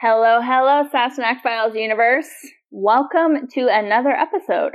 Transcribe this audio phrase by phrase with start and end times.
[0.00, 2.28] Hello, hello, Sassenach Files universe.
[2.70, 4.74] Welcome to another episode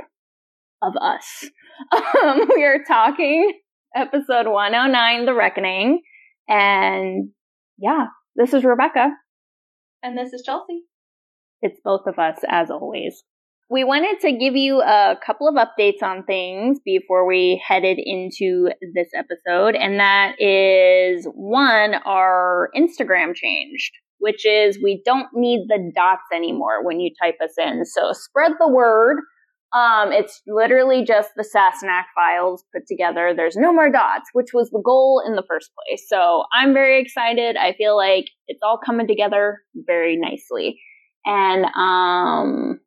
[0.82, 1.48] of us.
[2.22, 3.58] Um, we are talking
[3.96, 6.02] episode 109, The Reckoning.
[6.46, 7.30] And
[7.78, 9.12] yeah, this is Rebecca.
[10.02, 10.82] And this is Chelsea.
[11.62, 13.24] It's both of us, as always.
[13.70, 18.68] We wanted to give you a couple of updates on things before we headed into
[18.94, 19.74] this episode.
[19.74, 26.84] And that is one, our Instagram changed which is we don't need the dots anymore
[26.84, 27.84] when you type us in.
[27.84, 29.18] So spread the word.
[29.74, 33.34] Um, it's literally just the Sassenach files put together.
[33.36, 36.04] There's no more dots, which was the goal in the first place.
[36.08, 37.56] So I'm very excited.
[37.56, 40.78] I feel like it's all coming together very nicely.
[41.26, 42.78] And, um,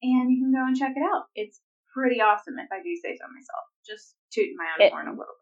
[0.02, 1.30] and you can go and check it out.
[1.34, 1.62] It's
[1.92, 3.64] pretty awesome, if I do say so myself.
[3.86, 5.32] Just tooting my own it, horn a little bit.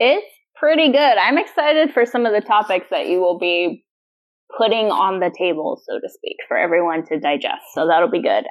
[0.00, 0.98] It's pretty good.
[0.98, 3.84] I'm excited for some of the topics that you will be
[4.56, 7.62] putting on the table, so to speak, for everyone to digest.
[7.74, 8.44] So that'll be good.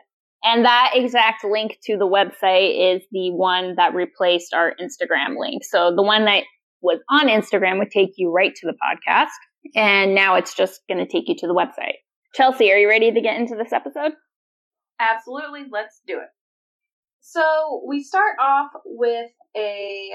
[0.44, 5.64] And that exact link to the website is the one that replaced our Instagram link.
[5.64, 6.44] So the one that
[6.82, 9.32] was on Instagram would take you right to the podcast.
[9.76, 11.96] And now it's just going to take you to the website.
[12.36, 14.14] Chelsea, are you ready to get into this episode?
[15.00, 15.66] Absolutely.
[15.72, 16.30] Let's do it.
[17.22, 20.10] So we start off with a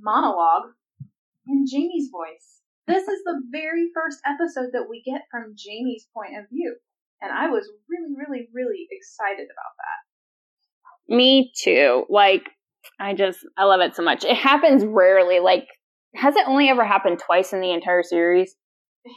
[0.00, 0.72] monologue
[1.46, 6.38] in Jamie's voice this is the very first episode that we get from Jamie's point
[6.38, 6.76] of view.
[7.22, 11.14] And I was really, really, really excited about that.
[11.14, 12.04] Me too.
[12.08, 12.48] Like,
[12.98, 14.24] I just, I love it so much.
[14.24, 15.40] It happens rarely.
[15.40, 15.66] Like,
[16.14, 18.54] has it only ever happened twice in the entire series?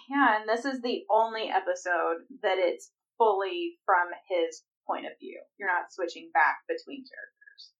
[0.10, 5.40] Yeah, and this is the only episode that it's fully from his point of view.
[5.58, 7.72] You're not switching back between characters.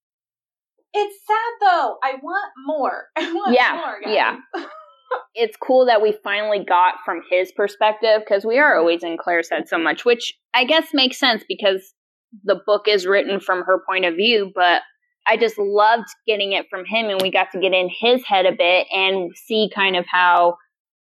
[0.94, 1.98] It's sad though.
[2.04, 3.08] I want more.
[3.16, 4.02] I want yeah, more.
[4.02, 4.14] Guys.
[4.14, 4.38] Yeah.
[5.36, 9.50] it's cool that we finally got from his perspective because we are always in Claire's
[9.50, 11.94] head so much, which I guess makes sense because
[12.44, 14.82] the book is written from her point of view, but
[15.28, 18.46] I just loved getting it from him and we got to get in his head
[18.46, 20.58] a bit and see kind of how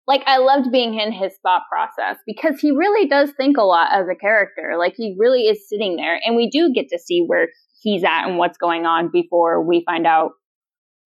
[0.08, 3.90] like I loved being in his thought process because he really does think a lot
[3.92, 4.76] as a character.
[4.78, 7.50] Like he really is sitting there and we do get to see where
[7.82, 10.32] he's at and what's going on before we find out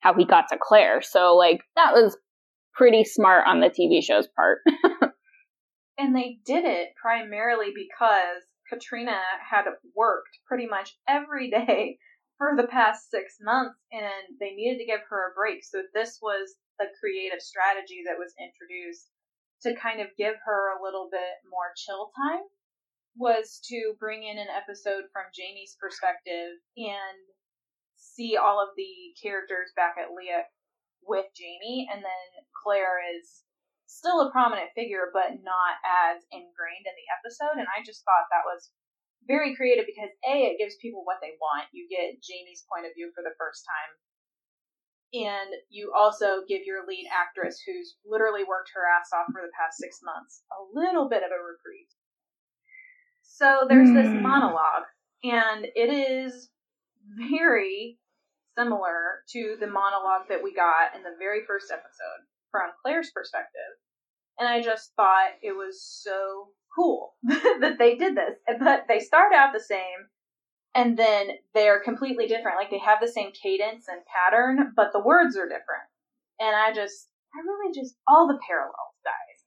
[0.01, 1.01] how he got to Claire.
[1.01, 2.16] So like that was
[2.73, 4.59] pretty smart on the TV show's part.
[5.97, 9.65] and they did it primarily because Caitriona had
[9.95, 11.97] worked pretty much every day
[12.37, 15.63] for the past six months and they needed to give her a break.
[15.63, 19.09] So this was the creative strategy that was introduced
[19.61, 22.41] to kind of give her a little bit more chill time
[23.15, 27.19] was to bring in an episode from Jamie's perspective and
[27.93, 30.49] see all of the characters back at Leoch
[31.06, 33.44] with Jamie, and then Claire is
[33.91, 37.59] still a prominent figure, but not as ingrained in the episode.
[37.59, 38.72] And I just thought that was
[39.28, 41.67] very creative because A, it gives people what they want.
[41.75, 43.91] You get Jamie's point of view for the first time.
[45.12, 49.51] And you also give your lead actress, who's literally worked her ass off for the
[49.59, 51.91] past six months, a little bit of a reprieve.
[53.23, 54.22] So there's this hmm.
[54.22, 54.88] monologue,
[55.24, 56.50] and it is
[57.18, 58.00] very
[58.57, 62.21] similar to the monologue that we got in the very first episode
[62.51, 63.80] from Claire's perspective.
[64.39, 68.36] And I just thought it was so cool that they did this.
[68.59, 70.09] But they start out the same
[70.74, 72.57] and then they're completely different.
[72.57, 75.88] Like they have the same cadence and pattern, but the words are different.
[76.39, 79.45] And I just, I really just, all the parallels, guys.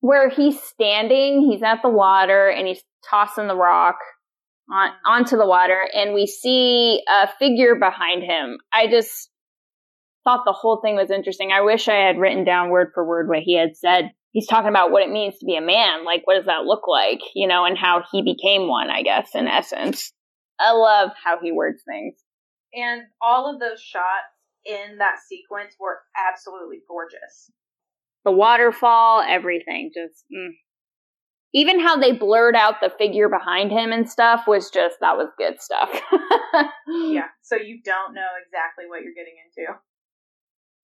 [0.00, 3.96] Where he's standing, he's at the water and he's tossing the rock
[4.70, 8.58] on onto the water and we see a figure behind him.
[8.72, 9.30] I just
[10.24, 11.52] thought the whole thing was interesting.
[11.52, 14.68] I wish I had written down word for word what he had said he's talking
[14.68, 16.04] about what it means to be a man.
[16.04, 17.20] Like, what does that look like?
[17.34, 20.12] You know, and how he became one, I guess, in essence.
[20.60, 22.16] I love how he words things.
[22.74, 24.28] And all of those shots
[24.66, 27.50] in that sequence were absolutely gorgeous.
[28.26, 30.24] The waterfall, everything, just.
[30.30, 30.50] Mm.
[31.56, 35.28] Even how they blurred out the figure behind him and stuff was just, that was
[35.38, 35.88] good stuff.
[37.08, 39.72] yeah, so you don't know exactly what you're getting into.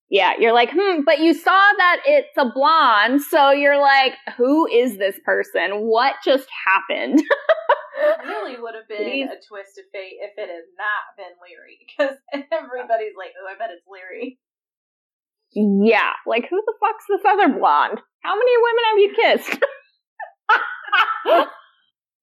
[0.09, 4.67] Yeah, you're like, hmm, but you saw that it's a blonde, so you're like, who
[4.67, 5.85] is this person?
[5.85, 7.19] What just happened?
[7.97, 9.29] it really would have been Please.
[9.29, 12.17] a twist of fate if it had not been Laoghaire, because
[12.51, 14.37] everybody's like, oh, I bet it's Laoghaire.
[15.55, 18.01] Yeah, like who the fuck's this other blonde?
[18.21, 19.63] How many women have you kissed?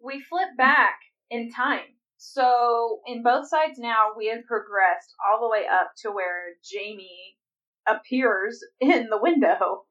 [0.01, 0.99] we flip back
[1.31, 1.97] in time.
[2.19, 7.37] So in both sides now, we had progressed all the way up to where Jamie
[7.89, 9.85] appears in the window.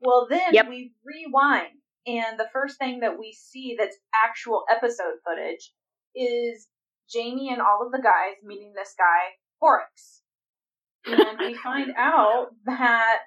[0.00, 0.68] Well, then yep.
[0.68, 5.72] we rewind, and the first thing that we see that's actual episode footage
[6.14, 6.68] is
[7.10, 10.22] Jamie and all of the guys meeting this guy, Horrocks.
[11.06, 13.24] And we find out that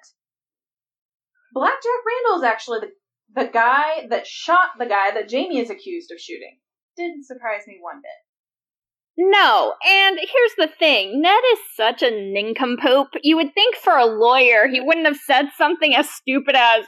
[1.52, 2.90] Blackjack Randall is actually the,
[3.34, 6.58] the guy that shot the guy that Jamie is accused of shooting.
[6.96, 8.10] Didn't surprise me one bit.
[9.16, 13.08] No, and here's the thing Ned is such a nincompoop.
[13.22, 16.84] You would think for a lawyer he wouldn't have said something as stupid as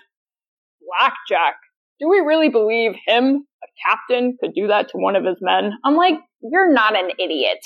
[0.99, 1.55] Blackjack.
[2.01, 5.73] Do we really believe him, a captain, could do that to one of his men?
[5.85, 7.59] I'm like, you're not an idiot.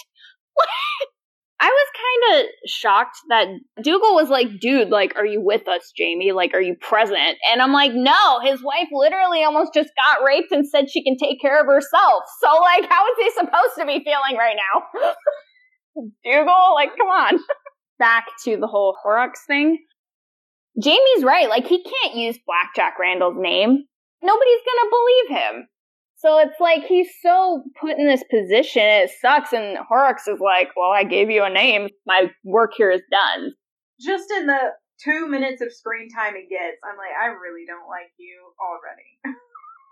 [1.62, 3.48] I was kind of shocked that
[3.82, 6.32] Dougal was like, dude, like, are you with us, Jamie?
[6.32, 7.36] Like, are you present?
[7.50, 11.18] And I'm like, no, his wife literally almost just got raped and said she can
[11.18, 12.22] take care of herself.
[12.42, 15.12] So, like, how is he supposed to be feeling right now?
[16.24, 17.38] Dougal, like, come on.
[17.98, 19.78] Back to the whole Horrocks thing.
[20.82, 21.50] Jamie's right.
[21.50, 23.84] Like, he can't use Blackjack Randall's name.
[24.22, 25.68] Nobody's gonna believe him.
[26.20, 29.54] So it's like he's so put in this position, it sucks.
[29.54, 31.88] And Horrocks is like, well, I gave you a name.
[32.06, 33.52] My work here is done.
[33.98, 34.72] Just in the
[35.02, 39.38] two minutes of screen time it gets, I'm like, I really don't like you already.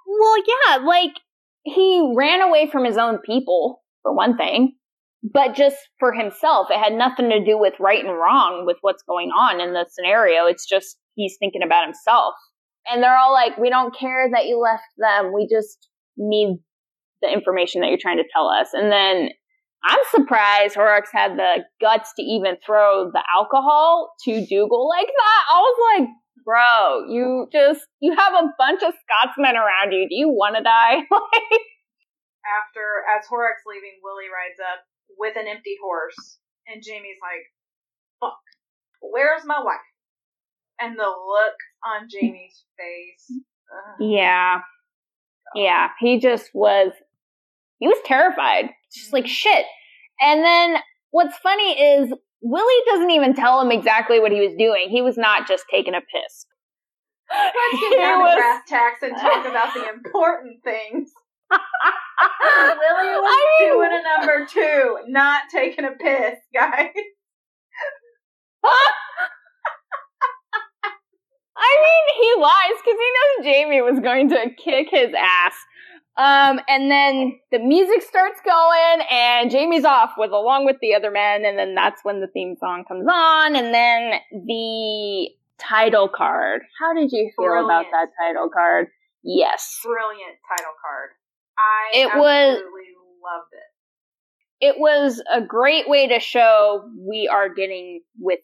[0.06, 1.14] well, yeah, like
[1.62, 4.74] he ran away from his own people, for one thing,
[5.22, 6.68] but just for himself.
[6.70, 9.86] It had nothing to do with right and wrong with what's going on in the
[9.90, 10.46] scenario.
[10.46, 12.34] It's just he's thinking about himself.
[12.90, 15.32] And they're all like, we don't care that you left them.
[15.34, 16.58] We just need
[17.22, 18.68] the information that you're trying to tell us.
[18.72, 19.30] And then
[19.84, 25.44] I'm surprised Horrocks had the guts to even throw the alcohol to Dougal like that.
[25.50, 26.08] I was like,
[26.44, 30.08] bro, you just, you have a bunch of Scotsmen around you.
[30.08, 30.96] Do you want to die?
[32.48, 34.84] After, as Horrocks leaving, Willie rides up
[35.18, 36.38] with an empty horse.
[36.66, 37.46] And Jamie's like,
[38.20, 38.38] fuck,
[39.00, 39.80] where's my wife?
[40.80, 43.30] And the look on Jamie's face.
[43.30, 43.96] Ugh.
[44.00, 44.60] Yeah.
[45.54, 46.92] Yeah, he just was,
[47.78, 48.70] he was terrified.
[48.94, 49.30] Just like, mm-hmm.
[49.30, 49.66] shit.
[50.20, 50.76] And then
[51.10, 52.12] what's funny is
[52.42, 54.88] Willie doesn't even tell him exactly what he was doing.
[54.90, 56.46] He was not just taking a piss.
[57.30, 58.34] Let's get down was...
[58.34, 61.10] to brass tacks and talk about the important things.
[61.50, 61.60] Willie
[63.16, 66.92] was I mean, doing a number two, not taking a piss, guys.
[71.58, 75.54] I mean, he lies because he knows Jamie was going to kick his ass.
[76.16, 81.12] Um, and then the music starts going, and Jamie's off with along with the other
[81.12, 85.28] men, and then that's when the theme song comes on, and then the
[85.60, 86.62] title card.
[86.80, 87.66] How did you feel Brilliant.
[87.66, 88.88] about that title card?
[89.22, 91.10] Yes, brilliant title card.
[91.56, 92.62] I it was
[93.22, 94.66] loved it.
[94.66, 98.40] It was a great way to show we are getting with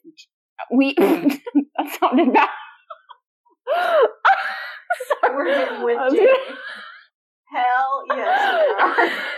[0.71, 0.93] we.
[0.97, 2.49] that sounded bad.
[5.23, 6.29] We're with Jamie.
[7.53, 9.11] Hell yes.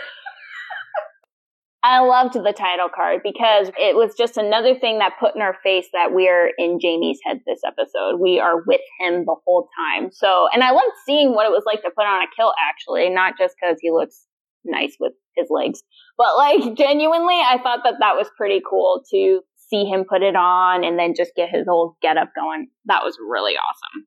[1.82, 5.56] I loved the title card because it was just another thing that put in our
[5.62, 8.20] face that we're in Jamie's head this episode.
[8.20, 10.10] We are with him the whole time.
[10.12, 13.08] So, and I loved seeing what it was like to put on a kilt actually,
[13.10, 14.26] not just because he looks
[14.64, 15.82] nice with his legs,
[16.16, 20.34] but like genuinely, I thought that that was pretty cool to see him put it
[20.34, 22.68] on and then just get his whole get up going.
[22.86, 24.06] That was really awesome.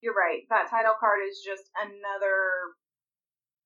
[0.00, 0.48] You're right.
[0.48, 2.72] That title card is just another.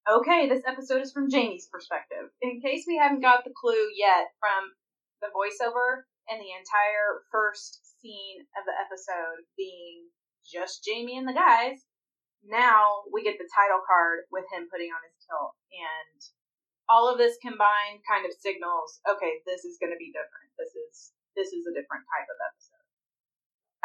[0.04, 2.28] Okay, this episode is from Jamie's perspective.
[2.42, 4.74] In case we haven't got the clue yet from
[5.22, 10.10] the voiceover and the entire first scene of the episode being
[10.44, 11.86] just Jamie and the guys,
[12.44, 15.54] now we get the title card with him putting on his kilt.
[15.72, 16.18] And
[16.90, 20.50] all of this combined kind of signals okay, this is going to be different.
[20.58, 22.84] This is this is a different type of episode.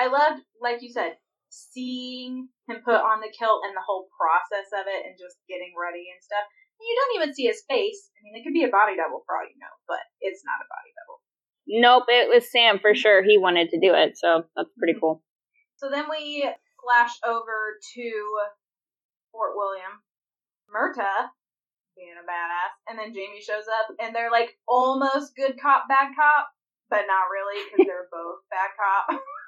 [0.01, 4.69] I loved, like you said, seeing him put on the kilt and the whole process
[4.73, 6.45] of it and just getting ready and stuff.
[6.79, 8.09] You don't even see his face.
[8.15, 10.63] I mean, it could be a body double for all you know, but it's not
[10.63, 11.19] a body double.
[11.69, 13.03] Nope, it was Sam for mm-hmm.
[13.03, 13.19] sure.
[13.21, 15.19] He wanted to do it, so that's pretty mm-hmm.
[15.19, 15.23] cool.
[15.77, 16.47] So then we
[16.79, 18.07] flash over to
[19.31, 20.01] Fort William.
[20.69, 21.33] Murtagh
[21.97, 26.15] being a badass, and then Jamie shows up, and they're like almost good cop, bad
[26.15, 26.47] cop,
[26.89, 29.19] but not really because they're both bad cop.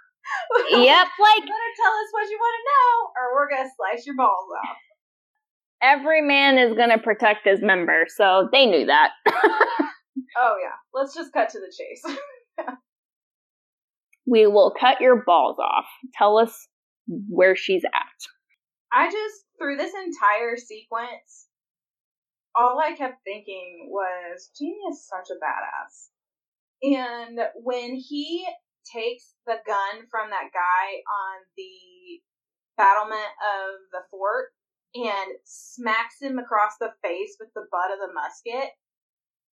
[0.69, 4.15] yep, like better tell us what you want to know, or we're gonna slice your
[4.15, 4.77] balls off.
[5.81, 9.11] Every man is gonna protect his member, so they knew that.
[9.27, 12.17] oh yeah, let's just cut to the chase.
[14.25, 15.85] we will cut your balls off.
[16.13, 16.67] Tell us
[17.07, 18.93] where she's at.
[18.93, 21.47] I just through this entire sequence,
[22.55, 26.09] all I kept thinking was, Jamie is such a badass.
[26.83, 28.45] And when he
[28.85, 32.21] takes the gun from that guy on the
[32.77, 34.49] battlement of the fort
[34.95, 38.71] and smacks him across the face with the butt of the musket,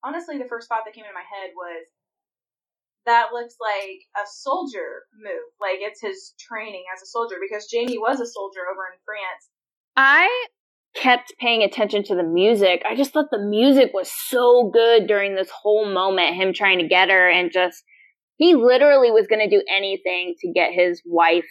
[0.04, 1.86] honestly, the first thought that came into my head was,
[3.04, 5.50] that looks like a soldier move.
[5.60, 9.48] Like it's his training as a soldier because Jamie was a soldier over in France.
[9.94, 10.46] I
[10.94, 12.82] kept paying attention to the music.
[12.84, 16.88] I just thought the music was so good during this whole moment, him trying to
[16.88, 17.84] get her and just,
[18.36, 21.48] he literally was going to do anything to get his wife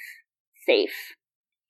[0.66, 1.14] safe.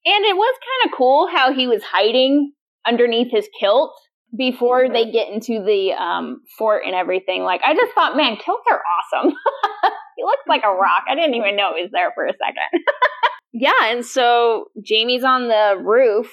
[0.05, 2.51] And it was kind of cool how he was hiding
[2.85, 3.91] underneath his kilt
[4.37, 7.43] before they get into the um, fort and everything.
[7.43, 9.31] Like, I just thought, man, kilts are awesome.
[10.17, 11.03] he looks like a rock.
[11.09, 12.83] I didn't even know he was there for a second.
[13.53, 16.31] yeah, and so Jamie's on the roof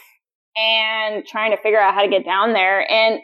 [0.56, 2.90] and trying to figure out how to get down there.
[2.90, 3.20] And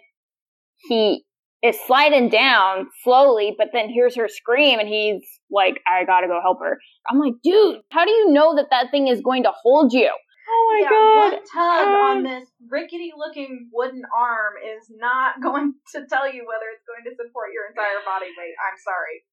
[0.89, 1.25] he
[1.63, 6.41] is sliding down slowly, but then hears her scream and he's like, I gotta go
[6.41, 6.79] help her.
[7.11, 10.11] I'm like, dude, how do you know that that thing is going to hold you?
[10.51, 11.33] Oh my yeah, god.
[11.33, 16.47] One tug um, on this rickety looking wooden arm is not going to tell you
[16.47, 18.55] whether it's going to support your entire body weight.
[18.59, 19.25] I'm sorry.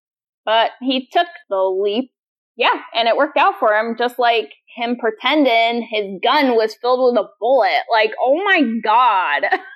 [0.46, 2.12] But he took the leap
[2.58, 7.14] yeah, and it worked out for him, just like him pretending his gun was filled
[7.14, 7.84] with a bullet.
[7.92, 9.44] Like, oh my god.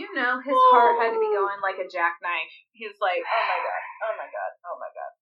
[0.00, 2.52] You know, his heart had to be going like a jackknife.
[2.72, 5.12] He was like, oh my god, oh my god, oh my god.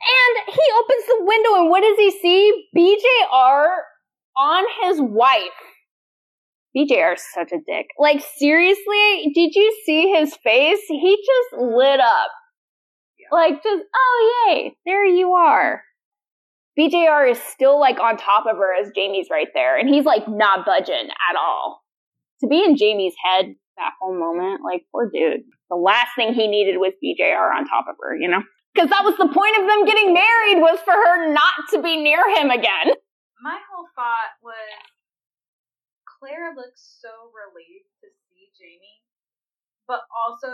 [0.00, 2.64] And he opens the window, and what does he see?
[2.74, 3.66] BJR
[4.34, 5.60] on his wife.
[6.74, 7.88] BJR is such a dick.
[7.98, 10.80] Like, seriously, did you see his face?
[10.88, 12.30] He just lit up.
[13.30, 15.82] Like just, oh yay, there you are.
[16.78, 20.26] BJR is still like on top of her as Jamie's right there, and he's like
[20.26, 21.82] not budging at all.
[22.40, 25.42] To be in Jamie's head that whole moment, like poor dude.
[25.70, 28.42] The last thing he needed was BJR on top of her, you know?
[28.74, 32.02] Because that was the point of them getting married was for her not to be
[32.02, 32.90] near him again.
[33.42, 34.70] My whole thought was
[36.18, 39.04] Claire looks so relieved to see Jamie,
[39.86, 40.50] but also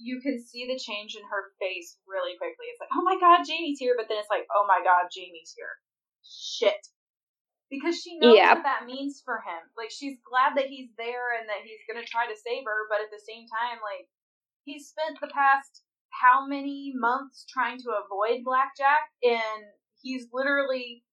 [0.00, 2.72] you can see the change in her face really quickly.
[2.72, 5.52] It's like, oh my god, Jamie's here, but then it's like, oh my god, Jamie's
[5.52, 5.76] here.
[6.24, 6.80] Shit.
[7.70, 9.62] Because she knows what that means for him.
[9.78, 12.98] Like she's glad that he's there and that he's gonna try to save her, but
[12.98, 14.10] at the same time, like
[14.64, 19.62] he's spent the past how many months trying to avoid Blackjack and
[20.02, 21.04] he's literally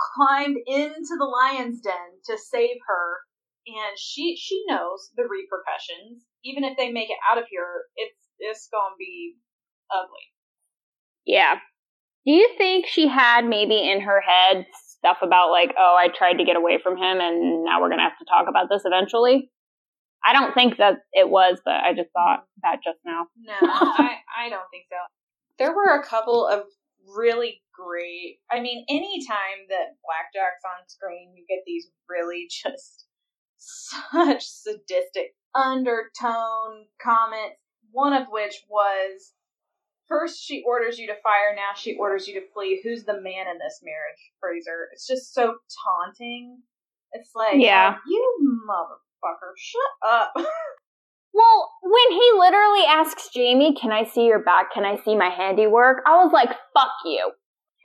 [0.00, 3.20] climbed into the lion's den to save her
[3.66, 6.24] and she she knows the repercussions.
[6.44, 9.36] Even if they make it out of here, it's it's gonna be
[9.90, 10.32] ugly.
[11.24, 11.56] Yeah.
[12.26, 14.66] Do you think she had maybe in her head
[15.04, 18.08] stuff about like, oh, I tried to get away from him, and now we're gonna
[18.08, 19.50] have to talk about this eventually?
[20.24, 23.26] I don't think that it was, but I just thought that just now.
[23.36, 24.96] No, I I don't think so.
[25.58, 26.62] There were a couple of
[27.14, 28.38] really great.
[28.50, 33.04] I mean, anytime that Blackjack's on screen, you get these really just
[33.58, 37.60] such sadistic undertone comments.
[37.92, 39.32] One of which was
[40.08, 42.80] first she orders you to fire, now she orders you to flee.
[42.82, 44.88] Who's the man in this marriage, Fraser?
[44.92, 46.58] It's just so taunting.
[47.12, 50.32] It's like, yeah, oh, you motherfucker, shut up.
[51.34, 54.72] well, when he literally asks Jamie, "Can I see your back?
[54.72, 57.32] Can I see my handiwork?" I was like, "Fuck you."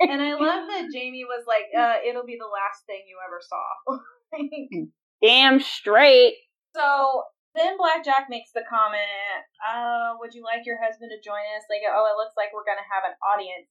[0.02, 3.42] and I love that Jamie was like, uh, "It'll be the last thing you ever
[3.42, 4.88] saw."
[5.22, 6.36] Damn straight.
[6.76, 7.24] So
[7.60, 11.68] then Blackjack makes the comment, uh, would you like your husband to join us?
[11.68, 13.68] They go, oh, it looks like we're going to have an audience.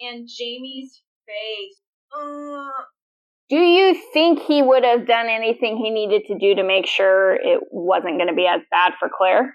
[0.00, 1.82] And Jamie's face.
[2.14, 2.86] Uh,
[3.50, 7.34] do you think he would have done anything he needed to do to make sure
[7.34, 9.54] it wasn't going to be as bad for Claire?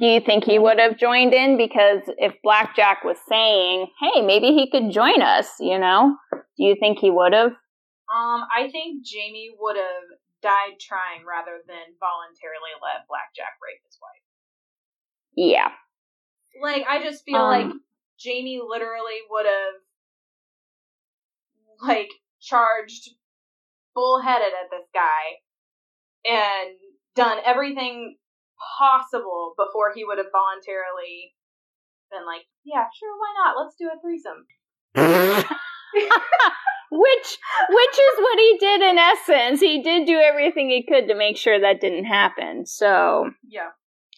[0.00, 1.56] Do you think he would have joined in?
[1.56, 6.76] Because if Blackjack was saying, hey, maybe he could join us, you know, do you
[6.78, 7.50] think he would have?
[7.50, 13.98] Um, I think Jamie would have died trying rather than voluntarily let Blackjack rape his
[14.00, 14.24] wife.
[15.34, 15.72] Yeah.
[16.60, 17.72] Like, I just feel Um, like
[18.18, 19.74] Jamie literally would have,
[21.82, 23.10] like, charged
[23.94, 25.42] bullheaded at this guy
[26.24, 26.78] and
[27.14, 28.18] done everything
[28.78, 31.34] possible before he would have voluntarily
[32.10, 33.56] been like, yeah, sure, why not?
[33.56, 34.46] Let's do a threesome.
[36.90, 37.38] which
[37.70, 39.60] which is what he did in essence.
[39.60, 42.66] He did do everything he could to make sure that didn't happen.
[42.66, 43.68] So Yeah.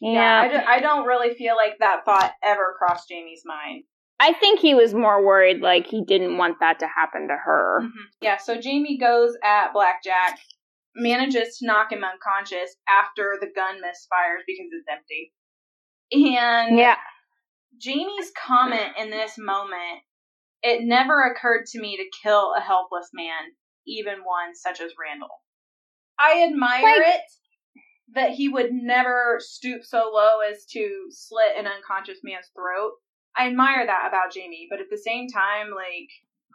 [0.00, 3.84] yeah, I, do, I don't really feel like that thought ever crossed Jamie's mind.
[4.22, 7.80] I think he was more worried like he didn't want that to happen to her.
[7.84, 8.04] Mm-hmm.
[8.20, 10.38] Yeah, so Jamie goes at Blackjack,
[10.94, 15.32] manages to knock him unconscious after the gun misfires because it's empty.
[16.12, 16.96] And Yeah.
[17.78, 20.02] Jamie's comment in this moment,
[20.62, 23.52] it never occurred to me to kill a helpless man,
[23.86, 25.42] even one such as Randall.
[26.18, 27.22] I admire Like- it
[28.12, 32.92] that he would never stoop so low as to slit an unconscious man's throat.
[33.36, 36.10] I admire that about Jamie, but at the same time, like,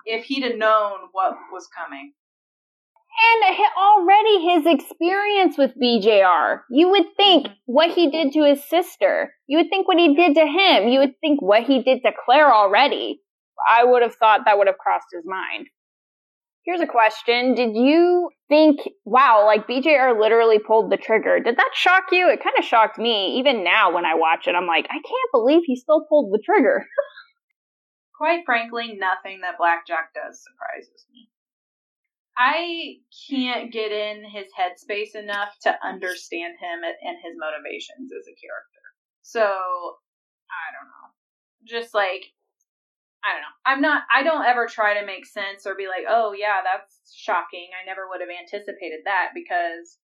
[0.05, 2.13] if he'd have known what was coming.
[3.17, 7.53] And already his experience with BJR, you would think mm-hmm.
[7.65, 9.33] what he did to his sister.
[9.47, 10.89] You would think what he did to him.
[10.89, 13.21] You would think what he did to Claire already.
[13.69, 15.67] I would have thought that would have crossed his mind.
[16.65, 17.53] Here's a question.
[17.53, 21.39] Did you think, wow, like BJR literally pulled the trigger?
[21.39, 22.27] Did that shock you?
[22.27, 23.37] It kind of shocked me.
[23.37, 26.41] Even now when I watch it, I'm like, I can't believe he still pulled the
[26.43, 26.85] trigger.
[28.17, 31.29] Quite frankly, nothing that Blackjack does surprises me.
[32.37, 32.95] I
[33.29, 38.83] can't get in his headspace enough to understand him and his motivations as a character.
[39.21, 41.13] So, I don't know.
[41.65, 42.25] Just like,
[43.25, 43.57] I don't know.
[43.65, 47.01] I'm not, I don't ever try to make sense or be like, oh yeah, that's
[47.11, 47.69] shocking.
[47.73, 49.97] I never would have anticipated that because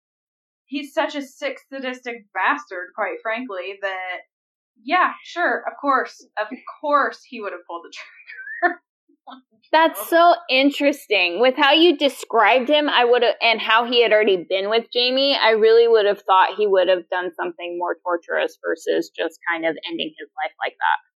[0.66, 4.26] he's such a sick, sadistic bastard, quite frankly, that,
[4.82, 6.48] yeah, sure, of course, of
[6.80, 8.80] course he would have pulled the trigger.
[9.72, 10.06] That's oh.
[10.10, 11.40] so interesting.
[11.40, 14.86] With how you described him, I would have, and how he had already been with
[14.92, 19.38] Jamie, I really would have thought he would have done something more torturous versus just
[19.48, 21.11] kind of ending his life like that.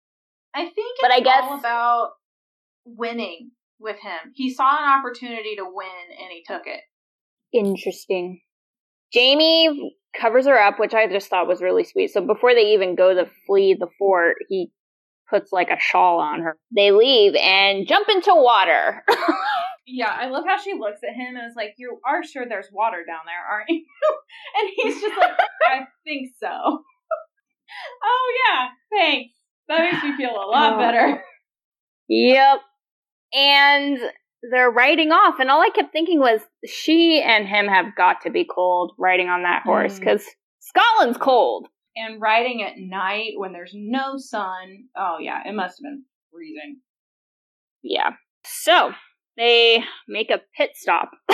[0.55, 2.11] I think it's But I guess- all about
[2.85, 4.31] winning with him.
[4.33, 5.87] He saw an opportunity to win
[6.17, 6.81] and he took it.
[7.53, 8.41] Interesting.
[9.11, 12.11] Jamie covers her up, which I just thought was really sweet.
[12.11, 14.71] So before they even go to flee the fort, he
[15.29, 16.57] puts like a shawl on her.
[16.75, 19.03] They leave and jump into water.
[19.87, 22.69] Yeah, I love how she looks at him and is like, "You are sure there's
[22.71, 23.85] water down there, aren't you?"
[24.57, 26.47] and he's just like, "I think so."
[28.03, 29.34] oh yeah, thanks.
[29.67, 30.77] That makes me feel a lot Oh.
[30.77, 31.23] better.
[32.07, 32.59] Yep.
[33.33, 33.97] And
[34.51, 38.29] they're riding off, and all I kept thinking was, she and him have got to
[38.29, 39.99] be cold riding on that horse Mm.
[39.99, 40.23] because
[40.59, 41.67] Scotland's cold.
[41.97, 44.89] And riding at night when there's no sun.
[44.97, 46.81] Oh yeah, it must have been freezing.
[47.81, 48.11] Yeah.
[48.43, 48.91] So
[49.37, 51.11] they make a pit stop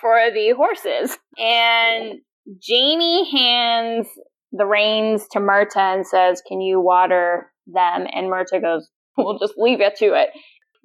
[0.00, 2.20] for the horses, and
[2.60, 4.06] Jamie hands
[4.52, 8.06] the reins to Murtagh and says, Can you water them?
[8.12, 10.30] And Murtagh goes, We'll just leave it to it.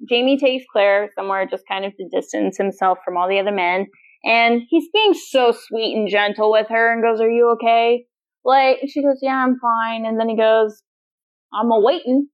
[0.08, 3.86] Jamie takes Claire somewhere just kind of to distance himself from all the other men.
[4.24, 8.04] And he's being so sweet and gentle with her and goes, Are you okay?
[8.44, 10.06] Like, she goes, Yeah, I'm fine.
[10.06, 10.82] And then he goes,
[11.52, 12.28] I'm a waiting.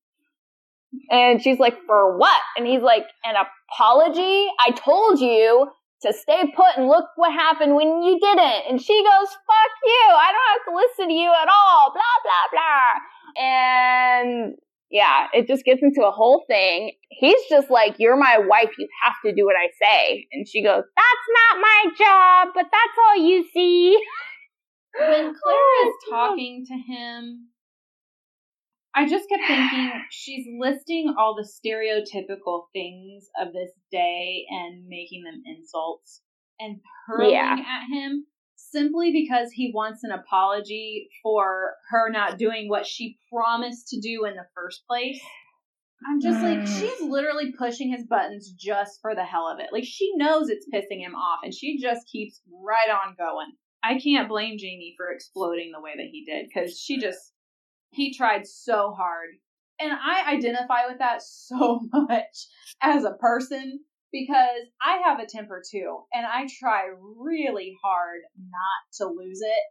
[1.11, 2.41] And she's like, For what?
[2.57, 4.47] And he's like, An apology?
[4.67, 5.69] I told you
[6.05, 8.63] to stay put and look what happened when you didn't.
[8.69, 10.07] And she goes, Fuck you.
[10.11, 11.93] I don't have to listen to you at all.
[11.93, 13.43] Blah, blah, blah.
[13.45, 14.55] And
[14.91, 16.93] yeah, it just gets into a whole thing.
[17.11, 18.71] He's just like, You're my wife.
[18.79, 20.27] You have to do what I say.
[20.33, 23.99] And she goes, That's not my job, but that's all you see.
[24.99, 27.49] when Claire is talking to him,
[28.95, 35.25] I just kept thinking she's listing all the stereotypical things of this day and making
[35.25, 36.23] them insults
[36.61, 37.57] and hurling Yeah.
[37.59, 38.27] at him
[38.57, 44.25] simply because he wants an apology for her not doing what she promised to do
[44.25, 45.21] in the first place.
[46.07, 46.67] I'm just like, Mm.
[46.81, 49.73] she's literally pushing his buttons just for the hell of it.
[49.73, 53.53] Like, she knows it's pissing him off, and she just keeps right on going.
[53.83, 57.34] I can't blame Jamie for exploding the way that he did because she just
[57.95, 59.31] he tried so hard.
[59.81, 62.49] And I identify with that so much
[62.83, 63.81] as a person
[64.13, 66.85] because I have a temper too and I try
[67.19, 69.63] really hard not to lose it.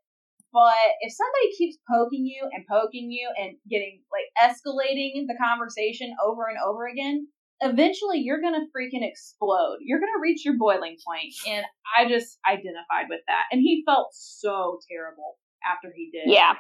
[0.52, 6.14] But if somebody keeps poking you and poking you and getting like escalating the conversation
[6.24, 7.28] over and over again,
[7.62, 9.78] eventually you're going to freaking explode.
[9.82, 11.34] You're going to reach your boiling point.
[11.48, 11.66] And
[11.98, 13.46] I just identified with that.
[13.52, 16.32] And he felt so terrible after he did.
[16.32, 16.54] Yeah.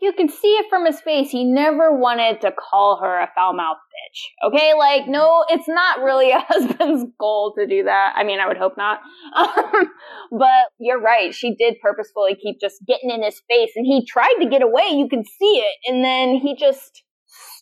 [0.00, 1.30] You can see it from his face.
[1.30, 4.48] He never wanted to call her a foul mouthed bitch.
[4.48, 4.74] Okay?
[4.74, 8.14] Like, no, it's not really a husband's goal to do that.
[8.16, 9.00] I mean, I would hope not.
[9.36, 9.90] Um,
[10.30, 11.34] but you're right.
[11.34, 14.88] She did purposefully keep just getting in his face and he tried to get away.
[14.92, 15.74] You can see it.
[15.86, 17.02] And then he just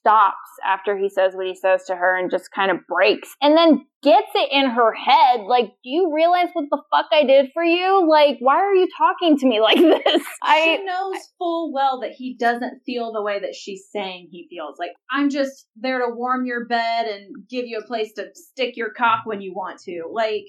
[0.07, 3.57] stops after he says what he says to her and just kind of breaks and
[3.57, 7.51] then gets it in her head like do you realize what the fuck i did
[7.53, 8.09] for you?
[8.09, 10.23] Like why are you talking to me like this?
[10.45, 14.47] I she knows full well that he doesn't feel the way that she's saying he
[14.49, 14.79] feels.
[14.79, 18.77] Like i'm just there to warm your bed and give you a place to stick
[18.77, 20.05] your cock when you want to.
[20.13, 20.45] Like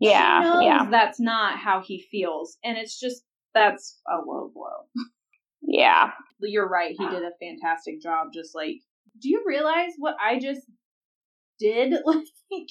[0.00, 0.90] yeah yeah.
[0.90, 3.22] that's not how he feels and it's just
[3.54, 5.06] that's a low blow.
[5.62, 6.10] Yeah.
[6.40, 8.76] You're right he did a fantastic job just like
[9.20, 10.62] do you realize what I just
[11.58, 11.94] did?
[12.50, 12.68] Like,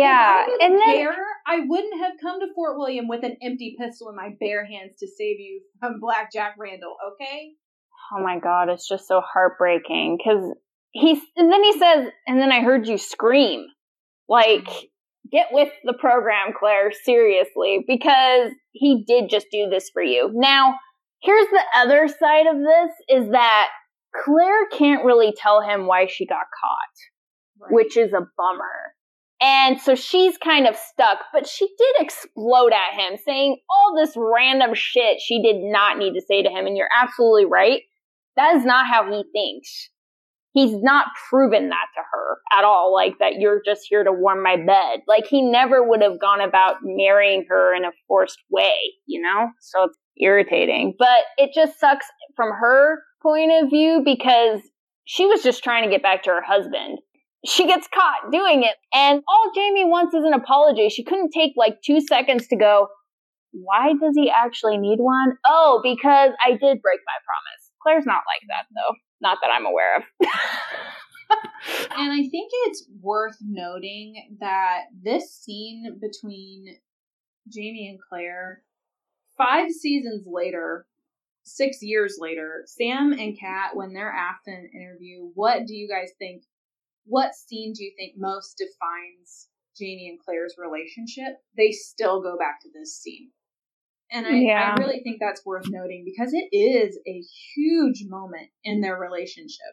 [0.00, 4.10] yeah, and then care, I wouldn't have come to Fort William with an empty pistol
[4.10, 6.94] in my bare hands to save you from Black Jack Randall.
[7.14, 7.52] Okay.
[8.14, 10.54] Oh my god, it's just so heartbreaking because
[10.92, 13.66] he's and then he says, and then I heard you scream,
[14.28, 14.64] like.
[14.64, 14.86] Mm-hmm.
[15.30, 20.30] Get with the program, Claire, seriously, because he did just do this for you.
[20.34, 20.74] Now,
[21.22, 23.68] here's the other side of this is that
[24.14, 27.72] Claire can't really tell him why she got caught, right.
[27.72, 28.94] which is a bummer.
[29.40, 34.14] And so she's kind of stuck, but she did explode at him, saying all this
[34.16, 36.66] random shit she did not need to say to him.
[36.66, 37.82] And you're absolutely right.
[38.36, 39.90] That is not how he thinks.
[40.52, 44.42] He's not proven that to her at all, like that you're just here to warm
[44.42, 45.00] my bed.
[45.08, 48.74] Like he never would have gone about marrying her in a forced way,
[49.06, 49.48] you know?
[49.60, 50.94] So it's irritating.
[50.98, 54.60] But it just sucks from her point of view because
[55.04, 56.98] she was just trying to get back to her husband.
[57.44, 60.88] She gets caught doing it, and all Jamie wants is an apology.
[60.88, 62.88] She couldn't take like two seconds to go,
[63.52, 65.36] Why does he actually need one?
[65.44, 67.70] Oh, because I did break my promise.
[67.82, 68.94] Claire's not like that, though.
[69.20, 70.02] Not that I'm aware of.
[71.98, 76.66] and I think it's worth noting that this scene between
[77.52, 78.62] Jamie and Claire,
[79.36, 80.86] five seasons later,
[81.44, 85.88] six years later, Sam and Cait, when they're asked in an interview, what do you
[85.88, 86.42] guys think?
[87.04, 91.38] What scene do you think most defines Jamie and Claire's relationship?
[91.56, 93.30] They still go back to this scene.
[94.10, 94.74] And I, yeah.
[94.76, 97.22] I really think that's worth noting because it is a
[97.56, 99.72] huge moment in their relationship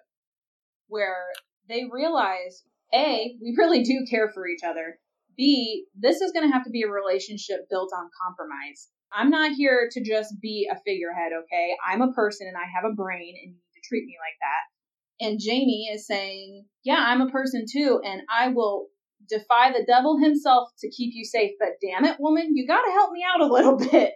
[0.88, 1.28] where
[1.68, 4.98] they realize A, we really do care for each other.
[5.38, 8.88] B, this is going to have to be a relationship built on compromise.
[9.14, 11.76] I'm not here to just be a figurehead, okay?
[11.88, 14.38] I'm a person and I have a brain and you need to treat me like
[14.42, 15.26] that.
[15.26, 18.88] And Jamie is saying, Yeah, I'm a person too, and I will
[19.28, 21.52] defy the devil himself to keep you safe.
[21.60, 24.14] But damn it, woman, you gotta help me out a little bit.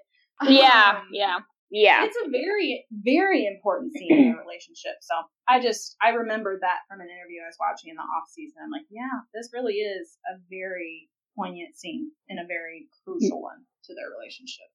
[0.47, 1.38] Yeah, um, yeah.
[1.73, 2.06] Yeah.
[2.06, 5.01] It's a very, very important scene in a relationship.
[5.01, 5.15] So
[5.49, 8.62] I just, I remembered that from an interview I was watching in the off season.
[8.62, 13.65] I'm like, yeah, this really is a very poignant scene and a very crucial one
[13.89, 14.69] to their relationship.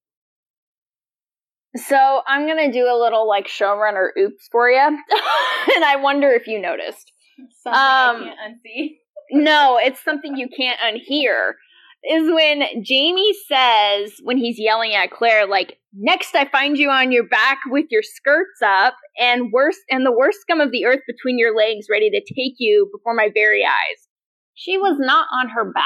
[1.75, 4.79] So I'm gonna do a little like showrunner oops for you,
[5.75, 7.11] and I wonder if you noticed.
[7.63, 8.89] Something um, I can't unsee.
[9.31, 11.53] no, it's something you can't unhear.
[12.09, 17.11] Is when Jamie says when he's yelling at Claire, like, "Next, I find you on
[17.11, 21.01] your back with your skirts up, and worst and the worst scum of the earth
[21.05, 24.07] between your legs, ready to take you before my very eyes."
[24.55, 25.85] She was not on her back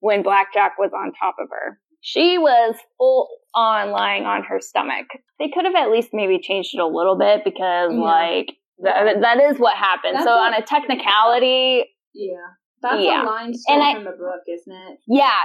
[0.00, 1.78] when Blackjack was on top of her.
[2.08, 5.06] She was full on lying on her stomach.
[5.38, 8.00] They could have at least maybe changed it a little bit because, yeah.
[8.00, 8.46] like,
[8.82, 10.14] th- that is what happened.
[10.14, 11.84] That's so, a, on a technicality.
[12.14, 12.36] Yeah.
[12.80, 13.24] That's yeah.
[13.24, 14.98] a line straight from the book, isn't it?
[15.06, 15.42] Yeah.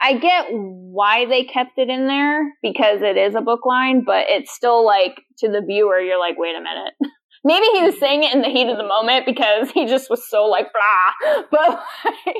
[0.00, 4.26] I get why they kept it in there because it is a book line, but
[4.28, 6.94] it's still like to the viewer, you're like, wait a minute.
[7.44, 8.00] Maybe he was mm-hmm.
[8.00, 11.42] saying it in the heat of the moment because he just was so like blah,
[11.50, 12.36] but like,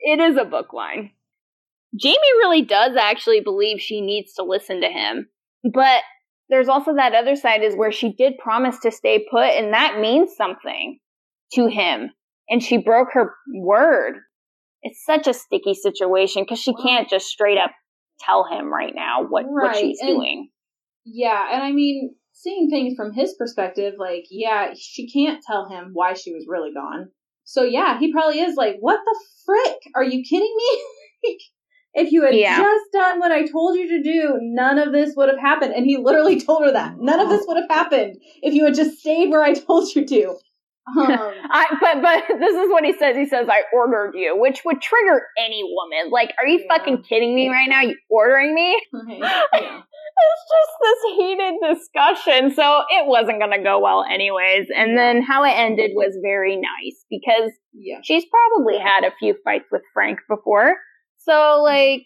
[0.00, 1.12] it is a book line.
[1.98, 5.28] Jamie really does actually believe she needs to listen to him.
[5.72, 6.02] But
[6.48, 9.98] there's also that other side is where she did promise to stay put and that
[10.00, 10.98] means something
[11.54, 12.10] to him.
[12.48, 14.16] And she broke her word.
[14.82, 17.70] It's such a sticky situation because she can't just straight up
[18.20, 19.68] tell him right now what, right.
[19.68, 20.50] what she's and, doing.
[21.06, 21.48] Yeah.
[21.52, 26.12] And I mean, seeing things from his perspective, like, yeah, she can't tell him why
[26.12, 27.08] she was really gone.
[27.44, 29.78] So yeah, he probably is like, what the frick?
[29.94, 31.34] Are you kidding me?
[31.94, 32.58] If you had yeah.
[32.58, 35.74] just done what I told you to do, none of this would have happened.
[35.74, 36.96] And he literally told her that.
[36.98, 40.04] None of this would have happened if you had just stayed where I told you
[40.06, 40.36] to.
[40.86, 43.16] Um, I, but but this is what he says.
[43.16, 46.10] He says, "I ordered you," which would trigger any woman.
[46.10, 46.76] Like, are you Yeah.
[46.76, 47.80] fucking kidding me right now?
[47.80, 48.78] You ordering me?
[49.08, 49.80] yeah.
[50.16, 54.66] It's just this heated discussion, so it wasn't gonna go well anyways.
[54.76, 58.00] And then how it ended was very nice because yeah.
[58.02, 60.76] she's probably had a few fights with Frank before.
[61.24, 62.02] So like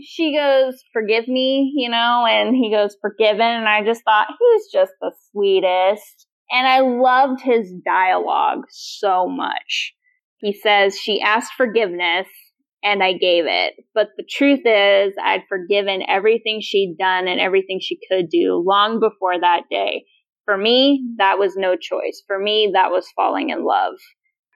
[0.00, 4.72] she goes, "Forgive me," you know, and he goes, "Forgiven." And I just thought he's
[4.72, 6.26] just the sweetest.
[6.50, 9.94] And I loved his dialogue so much.
[10.38, 12.28] He says, "She asked forgiveness
[12.82, 13.74] and I gave it.
[13.94, 18.98] But the truth is, I'd forgiven everything she'd done and everything she could do long
[19.00, 20.04] before that day.
[20.44, 22.22] For me, that was no choice.
[22.26, 23.94] For me, that was falling in love.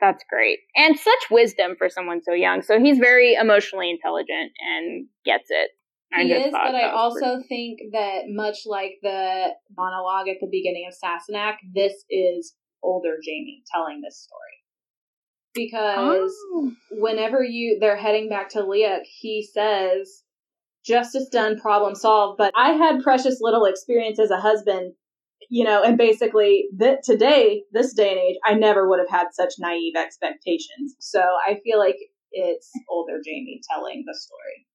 [0.00, 0.58] That's great.
[0.76, 2.62] And such wisdom for someone so young.
[2.62, 5.70] So he's very emotionally intelligent and gets it.
[6.12, 10.86] I he is, but I also think that much like the monologue at the beginning
[10.88, 14.40] of Sassenach, this is older Jamie telling this story.
[15.54, 16.72] Because Oh.
[16.90, 20.22] whenever you they're heading back to Leoch, he says,
[20.84, 24.94] "Justice done, problem solved." But I had precious little experience as a husband,
[25.50, 29.28] you know, and basically that today, this day and age, I never would have had
[29.32, 30.96] such naive expectations.
[31.00, 31.96] So I feel like
[32.32, 34.66] it's older Jamie telling the story.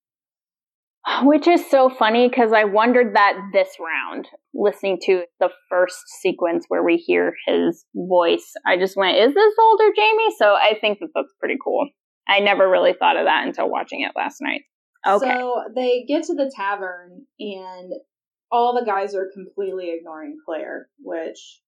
[1.24, 6.66] Which is so funny because I wondered that this round, listening to the first sequence
[6.68, 8.54] where we hear his voice.
[8.68, 10.36] I just went, is this older Jamie?
[10.38, 11.90] So I think that that's pretty cool.
[12.28, 14.62] I never really thought of that until watching it last night.
[15.08, 15.26] Okay.
[15.26, 17.94] So they get to the tavern and
[18.52, 21.62] all the guys are completely ignoring Claire, which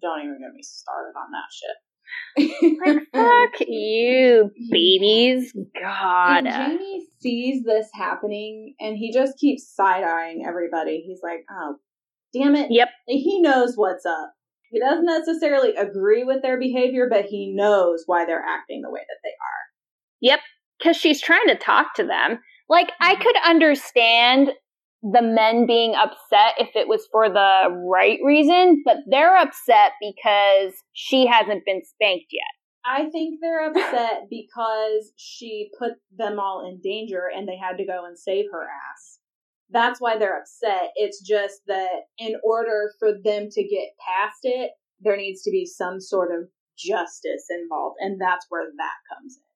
[0.00, 2.78] don't even get me started on that shit.
[2.84, 5.52] like, fuck you, babies.
[5.80, 6.46] God.
[6.46, 11.02] And Jamie sees this happening and he just keeps side eyeing everybody.
[11.06, 11.76] He's like, oh,
[12.32, 12.68] damn it.
[12.70, 12.88] Yep.
[13.06, 14.32] He knows what's up.
[14.70, 19.00] He doesn't necessarily agree with their behavior, but he knows why they're acting the way
[19.00, 19.60] that they are.
[20.20, 20.40] Yep.
[20.78, 22.38] Because she's trying to talk to them.
[22.68, 23.20] Like, I Mhm.
[23.20, 24.52] could understand
[25.02, 30.74] the men being upset if it was for the right reason, but they're upset because
[30.92, 32.42] she hasn't been spanked yet.
[32.84, 37.86] I think they're upset because she put them all in danger and they had to
[37.86, 39.18] go and save her ass.
[39.70, 40.90] That's why they're upset.
[40.96, 45.64] It's just that in order for them to get past it, there needs to be
[45.64, 49.50] some sort of justice involved, and that's where that comes in.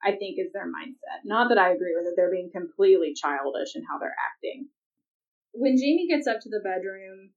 [0.00, 1.24] I think is their mindset.
[1.24, 2.14] Not that I agree with it.
[2.16, 4.68] They're being completely childish in how they're acting.
[5.52, 7.30] When Jamie gets up to the bedroom,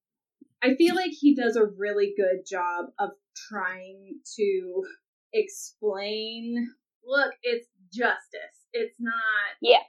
[0.61, 3.11] I feel like he does a really good job of
[3.49, 4.83] trying to
[5.33, 6.67] explain
[7.05, 8.67] look, it's justice.
[8.73, 9.57] It's not.
[9.61, 9.83] Yeah.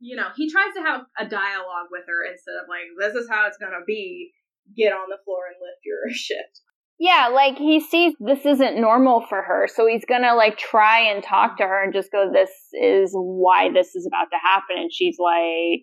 [0.00, 3.28] You know, he tries to have a dialogue with her instead of like, this is
[3.28, 4.32] how it's going to be.
[4.76, 6.60] Get on the floor and lift your shift.
[7.00, 11.24] Yeah, like he sees this isn't normal for her, so he's gonna like try and
[11.24, 14.76] talk to her and just go, This is why this is about to happen.
[14.76, 15.80] And she's like,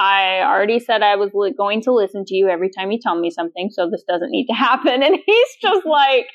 [0.00, 3.30] I already said I was going to listen to you every time you tell me
[3.30, 5.02] something, so this doesn't need to happen.
[5.02, 6.26] And he's just like,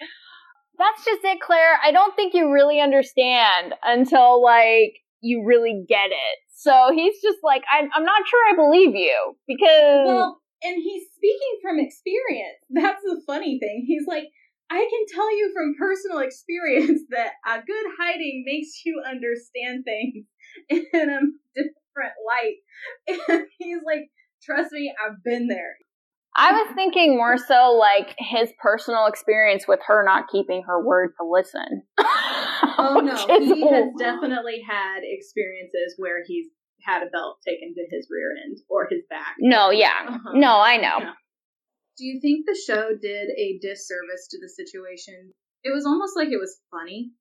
[0.78, 1.80] That's just it, Claire.
[1.84, 6.38] I don't think you really understand until like you really get it.
[6.56, 10.06] So he's just like, I'm, I'm not sure I believe you because.
[10.06, 12.62] Well, and he's speaking from experience.
[12.70, 13.84] That's the funny thing.
[13.88, 14.26] He's like,
[14.70, 20.26] I can tell you from personal experience that a good hiding makes you understand things
[20.70, 21.62] in a
[21.96, 23.28] different light.
[23.38, 24.10] And he's like,
[24.44, 25.76] trust me, I've been there.
[26.38, 31.12] I was thinking more so like his personal experience with her not keeping her word
[31.20, 31.84] to listen.
[32.78, 36.48] Oh no, Which is- he has definitely had experiences where he's
[36.86, 39.36] had a belt taken to his rear end or his back.
[39.40, 40.06] No, yeah.
[40.08, 40.32] Uh-huh.
[40.34, 40.98] No, I know.
[41.00, 41.14] Yeah.
[41.98, 45.34] Do you think the show did a disservice to the situation?
[45.64, 47.12] It was almost like it was funny.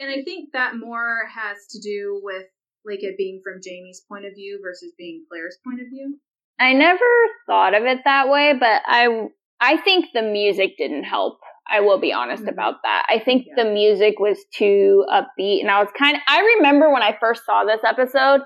[0.00, 2.46] And I think that more has to do with
[2.84, 6.18] like it being from Jamie's point of view versus being Claire's point of view.
[6.60, 7.00] I never
[7.46, 9.28] thought of it that way, but I
[9.60, 11.38] I think the music didn't help.
[11.68, 12.48] I will be honest Mhm.
[12.52, 13.06] about that.
[13.08, 13.64] I think Yeah.
[13.64, 17.44] the music was too upbeat and I was kind of I remember when I first
[17.46, 18.42] saw this episode,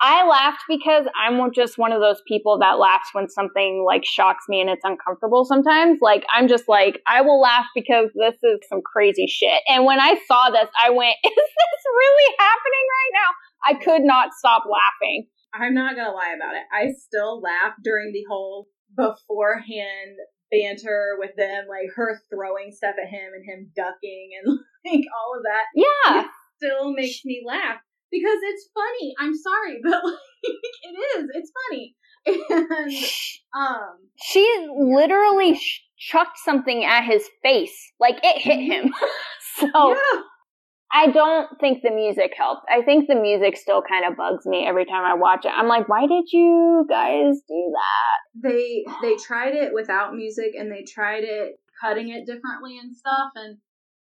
[0.00, 4.44] I laughed because I'm just one of those people that laughs when something like shocks
[4.48, 5.98] me and it's uncomfortable sometimes.
[6.00, 9.60] Like I'm just like I will laugh because this is some crazy shit.
[9.66, 13.30] And when I saw this, I went, "Is this really happening right now?"
[13.66, 15.26] I could not stop laughing.
[15.54, 16.64] I'm not gonna lie about it.
[16.72, 20.16] I still laugh during the whole beforehand
[20.50, 25.36] banter with them, like her throwing stuff at him and him ducking and like all
[25.36, 25.64] of that.
[25.74, 26.28] Yeah.
[26.56, 27.78] Still makes me laugh.
[28.10, 29.14] because it's funny.
[29.18, 30.18] I'm sorry, but like
[30.82, 31.28] it is.
[31.34, 31.94] It's funny.
[32.26, 32.92] And
[33.56, 37.92] um she literally sh- chucked something at his face.
[38.00, 38.92] Like it hit him.
[39.58, 40.20] so yeah.
[40.90, 42.66] I don't think the music helped.
[42.70, 45.52] I think the music still kind of bugs me every time I watch it.
[45.54, 48.48] I'm like, why did you guys do that?
[48.48, 53.32] They they tried it without music and they tried it cutting it differently and stuff
[53.34, 53.58] and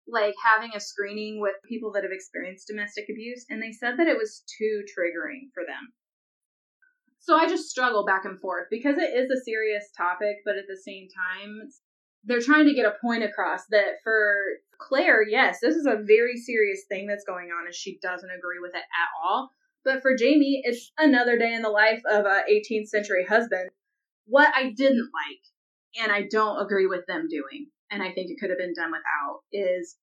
[0.07, 4.07] like having a screening with people that have experienced domestic abuse and they said that
[4.07, 5.93] it was too triggering for them.
[7.19, 10.65] So I just struggle back and forth because it is a serious topic, but at
[10.67, 11.69] the same time,
[12.25, 14.35] they're trying to get a point across that for
[14.79, 18.59] Claire, yes, this is a very serious thing that's going on and she doesn't agree
[18.59, 19.51] with it at all.
[19.83, 23.69] But for Jamie, it's another day in the life of a 18th century husband.
[24.25, 28.37] What I didn't like, and I don't agree with them doing, and I think it
[28.39, 29.95] could have been done without, is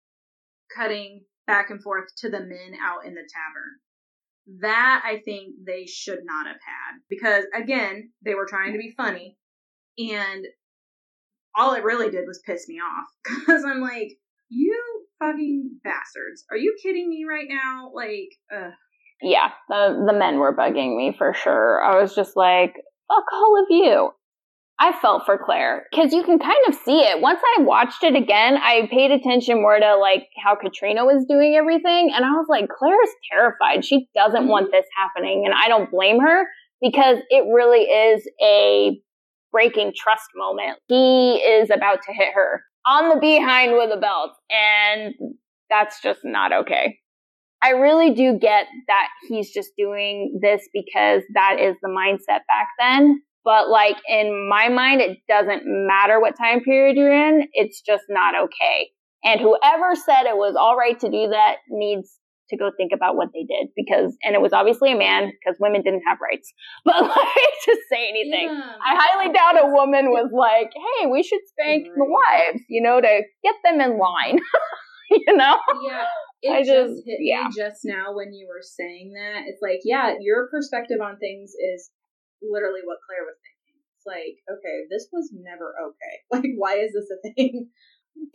[0.74, 4.60] cutting back and forth to the men out in the tavern.
[4.60, 8.94] That I think they should not have had because again, they were trying to be
[8.96, 9.36] funny
[9.98, 10.46] and
[11.56, 13.06] all it really did was piss me off
[13.40, 14.12] because I'm like,
[14.48, 16.44] you fucking bastards.
[16.50, 17.90] Are you kidding me right now?
[17.94, 18.72] Like, ugh.
[19.22, 21.80] Yeah, the the men were bugging me for sure.
[21.82, 22.74] I was just like,
[23.08, 24.10] fuck all of you.
[24.80, 27.20] I felt for Claire because you can kind of see it.
[27.20, 31.54] Once I watched it again, I paid attention more to like how Caitriona was doing
[31.54, 32.10] everything.
[32.12, 33.84] And I was like, Claire is terrified.
[33.84, 34.72] She doesn't want mm-hmm.
[34.72, 35.44] this happening.
[35.46, 36.46] And I don't blame her
[36.80, 38.98] because it really is a
[39.52, 40.78] breaking trust moment.
[40.88, 44.32] He is about to hit her on the behind with a belt.
[44.50, 45.14] And
[45.70, 46.98] that's just not okay.
[47.62, 52.68] I really do get that he's just doing this because that is the mindset back
[52.80, 53.22] then.
[53.44, 57.46] But like in my mind, it doesn't matter what time period you're in.
[57.52, 58.90] It's just not okay.
[59.24, 62.18] And whoever said it was all right to do that needs
[62.52, 65.58] to go think about what they did because, and it was obviously a man because
[65.58, 66.52] women didn't have rights.
[66.84, 68.76] But like to say anything, yeah.
[68.78, 71.96] I highly doubt a woman was like, "Hey, we should spank right.
[71.96, 74.38] the wives," you know, to get them in line.
[75.10, 75.58] you know?
[75.82, 76.06] Yeah.
[76.42, 77.46] It I just, just hit yeah.
[77.46, 79.46] me just now when you were saying that.
[79.46, 81.86] It's like, yeah, your perspective on things is
[82.42, 83.78] literally what Claire was thinking.
[83.94, 86.14] It's like, okay, this was never okay.
[86.34, 87.70] Like, why is this a thing?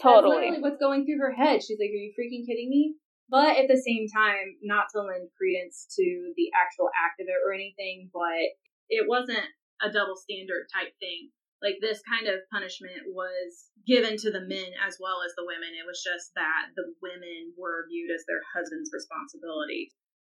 [0.02, 0.52] Totally.
[0.52, 1.60] That's what's going through her head.
[1.60, 2.96] She's like, are you freaking kidding me?
[3.30, 7.44] But at the same time, not to lend credence to the actual act of it
[7.44, 8.56] or anything, but
[8.88, 9.52] it wasn't
[9.84, 11.30] a double standard type thing.
[11.62, 15.76] Like this kind of punishment was given to the men as well as the women.
[15.76, 19.92] It was just that the women were viewed as their husband's responsibility.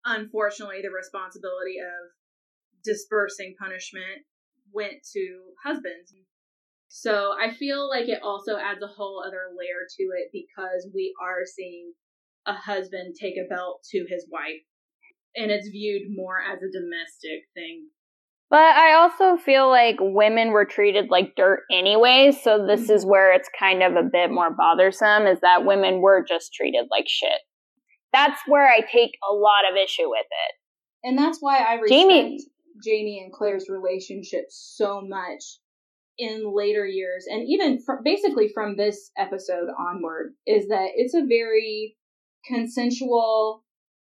[0.04, 2.10] Unfortunately, the responsibility of
[2.82, 4.26] dispersing punishment
[4.72, 6.14] went to husbands.
[6.88, 11.14] So I feel like it also adds a whole other layer to it because we
[11.22, 11.92] are seeing
[12.46, 14.62] a husband take a belt to his wife
[15.36, 17.88] and it's viewed more as a domestic thing.
[18.50, 22.92] But I also feel like women were treated like dirt anyway, so this mm-hmm.
[22.92, 26.86] is where it's kind of a bit more bothersome is that women were just treated
[26.90, 27.40] like shit.
[28.12, 31.06] That's where I take a lot of issue with it.
[31.06, 32.38] And that's why I respect Jamie
[32.84, 35.58] Jamie and Claire's relationship so much
[36.18, 41.24] in later years, and even from, basically from this episode onward, is that it's a
[41.26, 41.96] very
[42.46, 43.64] consensual,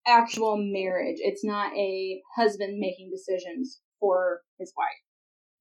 [0.08, 1.18] actual marriage.
[1.20, 4.88] It's not a husband making decisions for his wife.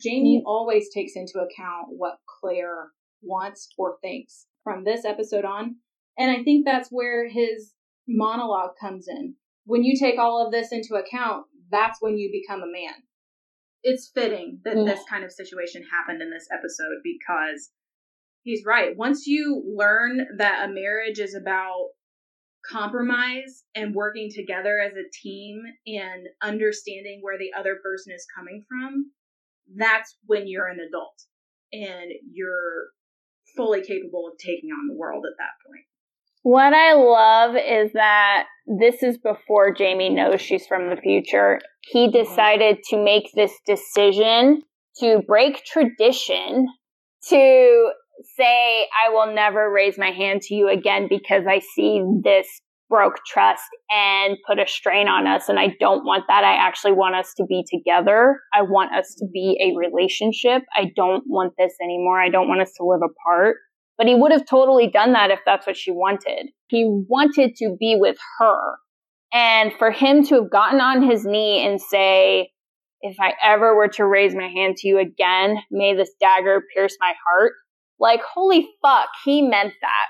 [0.00, 0.46] Jamie mm-hmm.
[0.46, 2.90] always takes into account what Claire
[3.22, 5.76] wants or thinks from this episode on.
[6.16, 7.72] And I think that's where his
[8.06, 9.34] monologue comes in.
[9.64, 12.94] When you take all of this into account, that's when you become a man.
[13.82, 17.70] It's fitting that this kind of situation happened in this episode because
[18.42, 18.96] he's right.
[18.96, 21.90] Once you learn that a marriage is about
[22.70, 28.64] compromise and working together as a team and understanding where the other person is coming
[28.68, 29.10] from,
[29.76, 31.22] that's when you're an adult
[31.72, 32.88] and you're
[33.56, 35.84] fully capable of taking on the world at that point.
[36.42, 41.58] What I love is that this is before Jamie knows she's from the future.
[41.82, 42.16] He mm-hmm.
[42.16, 44.62] decided to make this decision
[45.00, 46.66] to break tradition,
[47.28, 47.90] to
[48.36, 52.46] say, I will never raise my hand to you again because I see this
[52.88, 55.48] broke trust and put a strain on us.
[55.48, 56.44] And I don't want that.
[56.44, 58.40] I actually want us to be together.
[58.54, 60.62] I want us to be a relationship.
[60.74, 62.20] I don't want this anymore.
[62.20, 63.56] I don't want us to live apart.
[63.98, 66.50] But he would have totally done that if that's what she wanted.
[66.68, 68.76] He wanted to be with her.
[69.32, 72.52] And for him to have gotten on his knee and say,
[73.00, 76.96] if I ever were to raise my hand to you again, may this dagger pierce
[77.00, 77.52] my heart.
[78.00, 80.06] Like, holy fuck, he meant that.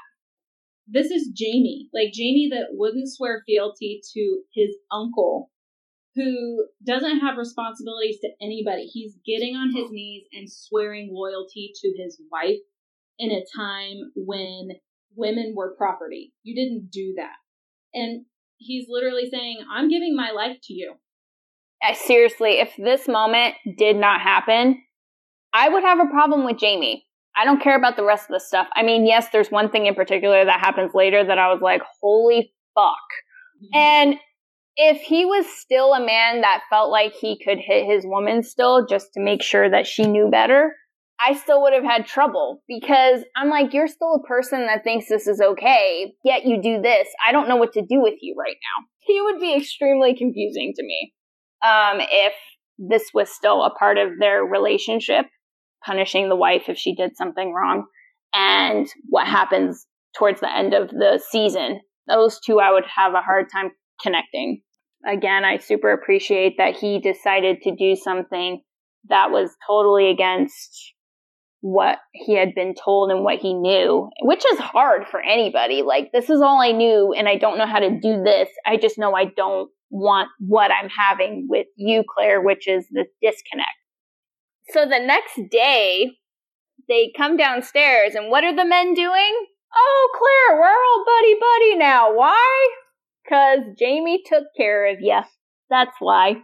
[0.90, 5.50] this is Jamie, like Jamie that wouldn't swear fealty to his uncle,
[6.14, 8.84] who doesn't have responsibilities to anybody.
[8.84, 12.58] He's getting on his knees and swearing loyalty to his wife
[13.18, 14.70] in a time when
[15.14, 16.32] women were property.
[16.42, 17.36] You didn't do that.
[17.92, 18.24] And
[18.56, 20.94] he's literally saying, I'm giving my life to you.
[21.82, 24.82] I, seriously, if this moment did not happen,
[25.52, 27.04] I would have a problem with Jamie.
[27.38, 28.66] I don't care about the rest of the stuff.
[28.74, 31.82] I mean, yes, there's one thing in particular that happens later that I was like,
[32.00, 32.96] holy fuck.
[33.62, 33.78] Mm-hmm.
[33.78, 34.14] And
[34.76, 38.86] if he was still a man that felt like he could hit his woman still
[38.86, 40.72] just to make sure that she knew better,
[41.20, 45.08] I still would have had trouble because I'm like, you're still a person that thinks
[45.08, 47.08] this is okay, yet you do this.
[47.26, 48.86] I don't know what to do with you right now.
[49.00, 51.12] He would be extremely confusing to me
[51.64, 52.34] um, if
[52.78, 55.26] this was still a part of their relationship,
[55.84, 57.84] punishing the wife if she did something wrong,
[58.34, 61.80] and what happens towards the end of the season.
[62.06, 63.70] Those two I would have a hard time
[64.02, 64.62] connecting.
[65.06, 68.62] Again, I super appreciate that he decided to do something
[69.08, 70.94] that was totally against
[71.60, 75.82] what he had been told and what he knew, which is hard for anybody.
[75.82, 78.48] Like, this is all I knew, and I don't know how to do this.
[78.66, 83.08] I just know I don't want what I'm having with you, Claire, which is this
[83.22, 83.68] disconnect.
[84.70, 86.12] So the next day,
[86.88, 89.46] they come downstairs, and what are the men doing?
[89.74, 92.14] Oh, Claire, we're all buddy buddy now.
[92.14, 92.68] Why?
[93.24, 95.20] Because Jamie took care of you.
[95.70, 96.36] That's why.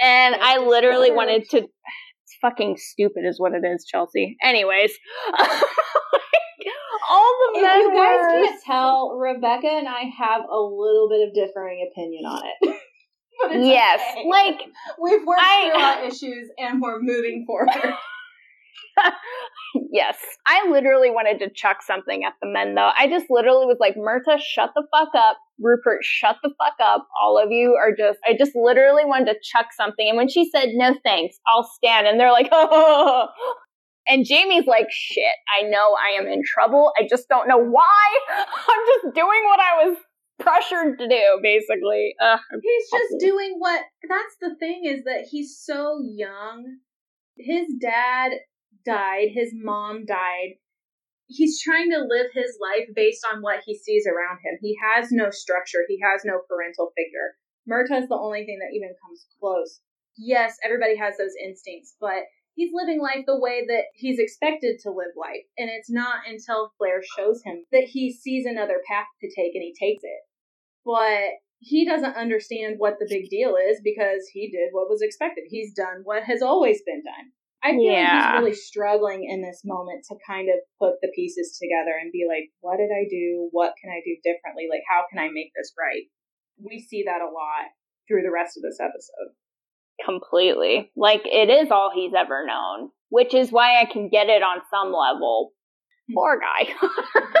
[0.00, 4.36] And I literally wanted to It's fucking stupid, is what it is, Chelsea.
[4.42, 4.92] Anyways,
[7.10, 11.34] all the if you guys can't tell, Rebecca and I have a little bit of
[11.34, 12.76] differing opinion on it.
[13.50, 14.28] Yes, okay.
[14.28, 14.60] like
[15.00, 17.94] we've worked I, through our issues and we're moving forward.
[19.92, 20.16] yes.
[20.46, 22.90] I literally wanted to chuck something at the men though.
[22.96, 25.38] I just literally was like, Murtagh, shut the fuck up.
[25.60, 27.06] Rupert, shut the fuck up.
[27.22, 30.08] All of you are just, I just literally wanted to chuck something.
[30.08, 32.06] And when she said, no thanks, I'll stand.
[32.06, 33.28] And they're like, oh.
[34.08, 36.90] And Jamie's like, shit, I know I am in trouble.
[36.98, 38.18] I just don't know why.
[38.36, 39.96] I'm just doing what I was
[40.38, 42.14] pressured to do, basically.
[42.20, 46.78] Uh, he's just doing what, that's the thing is that he's so young.
[47.36, 48.32] His dad
[48.84, 50.58] died, his mom died.
[51.26, 54.58] He's trying to live his life based on what he sees around him.
[54.60, 57.36] He has no structure, he has no parental figure.
[57.68, 59.80] Murtagh is the only thing that even comes close.
[60.18, 62.24] Yes, everybody has those instincts, but
[62.54, 65.46] he's living life the way that he's expected to live life.
[65.58, 69.62] And it's not until Claire shows him that he sees another path to take and
[69.62, 70.20] he takes it.
[70.84, 75.44] But he doesn't understand what the big deal is because he did what was expected.
[75.46, 77.30] He's done what has always been done.
[77.62, 78.02] I feel yeah.
[78.02, 82.10] like he's really struggling in this moment to kind of put the pieces together and
[82.10, 83.48] be like, what did I do?
[83.52, 84.66] What can I do differently?
[84.68, 86.10] Like, how can I make this right?
[86.58, 87.70] We see that a lot
[88.08, 89.31] through the rest of this episode.
[90.04, 90.90] Completely.
[90.96, 94.62] Like, it is all he's ever known, which is why I can get it on
[94.70, 95.52] some level.
[96.12, 96.72] Poor guy.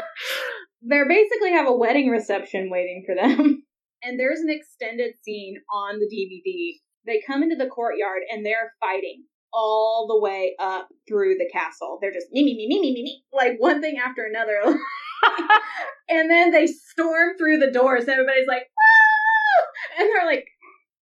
[0.82, 3.64] they basically have a wedding reception waiting for them.
[4.04, 6.80] And there's an extended scene on the DVD.
[7.06, 11.98] They come into the courtyard and they're fighting all the way up through the castle.
[12.00, 14.60] They're just me, me, me, me, me, me, me, like one thing after another.
[16.08, 18.08] and then they storm through the doors.
[18.08, 20.00] Everybody's like, ah!
[20.00, 20.46] and they're like,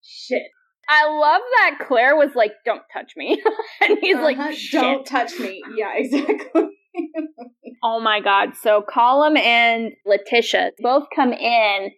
[0.01, 0.43] shit.
[0.89, 3.41] I love that Claire was like, "Don't touch me,"
[3.81, 4.81] and he's uh-huh, like, Shit.
[4.81, 6.69] "Don't touch me." Yeah, exactly.
[7.83, 8.55] oh my god!
[8.55, 11.91] So Colum and Letitia both come in.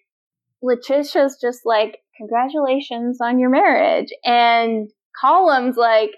[0.62, 6.12] Letitia's just like, "Congratulations on your marriage," and Colum's like,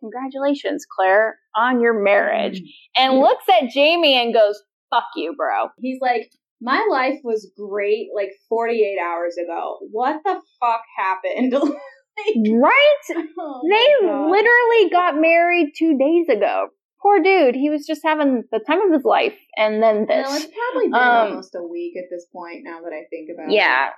[0.00, 2.60] congratulations, Claire, on your marriage.
[2.60, 3.02] Mm-hmm.
[3.02, 4.60] And looks at Jamie and goes,
[4.90, 5.68] fuck you, bro.
[5.78, 9.78] He's like, my life was great like 48 hours ago.
[9.92, 11.52] What the fuck happened?
[12.60, 12.96] right?
[13.40, 16.68] Oh they literally got married two days ago.
[17.00, 17.54] Poor dude.
[17.54, 20.28] He was just having the time of his life, and then this.
[20.28, 22.64] No, it's probably been um, almost a week at this point.
[22.64, 23.62] Now that I think about yeah, it.
[23.62, 23.88] Yeah,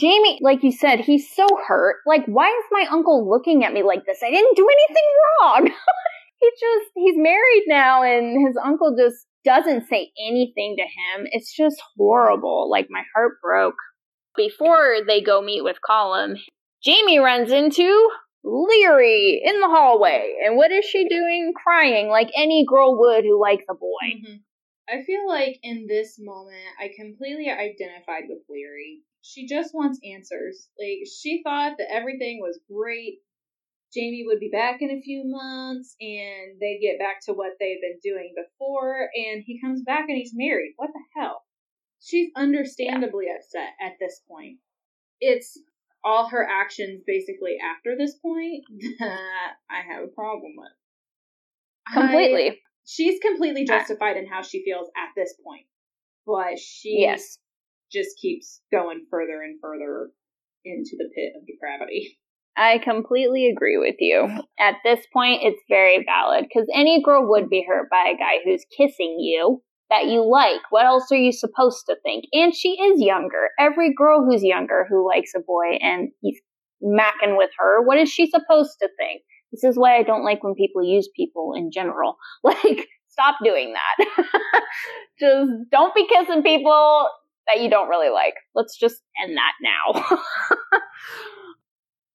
[0.00, 1.96] Jamie, like you said, he's so hurt.
[2.06, 4.20] Like, why is my uncle looking at me like this?
[4.24, 5.04] I didn't do anything
[5.42, 5.66] wrong.
[6.40, 11.26] he just, he's married now and his uncle just doesn't say anything to him.
[11.30, 12.70] It's just horrible.
[12.70, 13.76] Like, my heart broke.
[14.36, 16.36] Before they go meet with Colum,
[16.82, 18.10] Jamie runs into
[18.44, 20.36] Laoghaire in the hallway.
[20.44, 21.52] And what is she doing?
[21.54, 24.06] Crying like any girl would who likes a boy.
[24.14, 24.36] Mm-hmm.
[24.88, 29.00] I feel like in this moment, I completely identified with Laoghaire.
[29.22, 30.68] she just wants answers.
[30.78, 33.18] Like she thought that everything was great.
[33.92, 37.80] Jamie would be back in a few months and they'd get back to what they'd
[37.80, 40.74] been doing before and he comes back and he's married.
[40.76, 41.42] What the hell?
[42.00, 43.36] she's understandably yeah.
[43.36, 44.58] upset at this point.
[45.20, 45.58] It's
[46.04, 48.64] all her actions basically after this point
[48.98, 50.72] that I have a problem with.
[51.92, 52.50] Completely.
[52.50, 55.66] I, she's completely justified in how she feels at this point.
[56.26, 57.38] But she yes.
[57.90, 60.10] just keeps going further and further
[60.64, 62.18] into the pit of depravity.
[62.56, 64.28] I completely agree with you.
[64.58, 68.42] At this point, it's very valid because any girl would be hurt by a guy
[68.44, 70.60] who's kissing you that you like.
[70.70, 72.24] What else are you supposed to think?
[72.32, 73.48] And she is younger.
[73.58, 76.40] Every girl who's younger who likes a boy and he's
[76.82, 79.22] macking with her, what is she supposed to think?
[79.52, 82.16] This is why I don't like when people use people in general.
[82.42, 84.06] Like, stop doing that.
[85.20, 87.08] just don't be kissing people
[87.46, 88.34] that you don't really like.
[88.54, 90.18] Let's just end that now.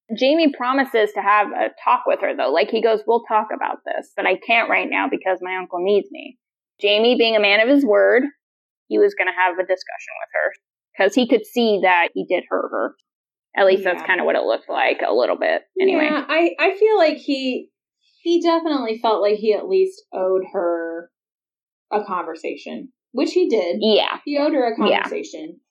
[0.17, 2.51] Jamie promises to have a talk with her though.
[2.51, 5.83] Like he goes, we'll talk about this, but I can't right now because my uncle
[5.83, 6.37] needs me.
[6.81, 8.23] Jamie being a man of his word,
[8.87, 10.51] he was going to have a discussion with her
[10.97, 12.95] because he could see that he did hurt her.
[13.57, 13.93] At least yeah.
[13.93, 15.61] that's kind of what it looked like a little bit.
[15.79, 17.69] Anyway, yeah, I I feel like he
[18.21, 21.09] he definitely felt like he at least owed her
[21.91, 23.77] a conversation, which he did.
[23.79, 25.61] Yeah, he owed her a conversation.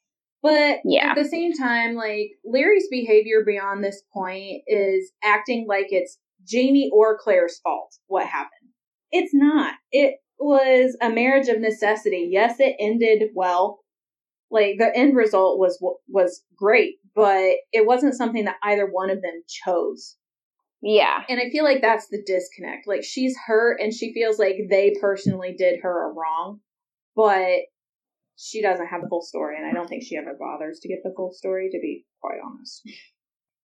[0.43, 1.11] But yeah.
[1.11, 6.91] at the same time, like Laoghaire's behavior beyond this point is acting like it's Jamie
[6.93, 7.95] or Claire's fault.
[8.09, 8.71] What happened?
[9.11, 9.75] It's not.
[9.91, 12.29] It was a marriage of necessity.
[12.31, 13.81] Yes, it ended well.
[14.51, 19.23] Like the end result was was great, but it wasn't something that either one of
[19.23, 20.17] them chose.
[20.83, 21.23] Yeah.
[21.29, 22.87] And I feel like that's the disconnect.
[22.87, 26.61] Like she's hurt and she feels like they personally did her a wrong,
[27.17, 27.61] but
[28.37, 30.99] she doesn't have the full story, and I don't think she ever bothers to get
[31.05, 32.83] the full story, to be quite honest.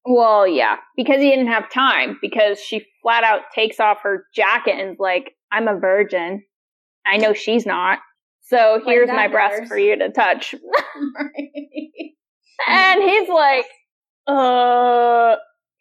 [0.04, 4.74] Well, yeah, because he didn't have time, because she flat out takes off her jacket
[4.78, 6.42] and like, I'm a virgin.
[7.08, 7.98] I know she's not.
[8.42, 10.54] So here's my breast for you to touch.
[12.68, 13.66] and he's like,
[14.26, 15.36] uh,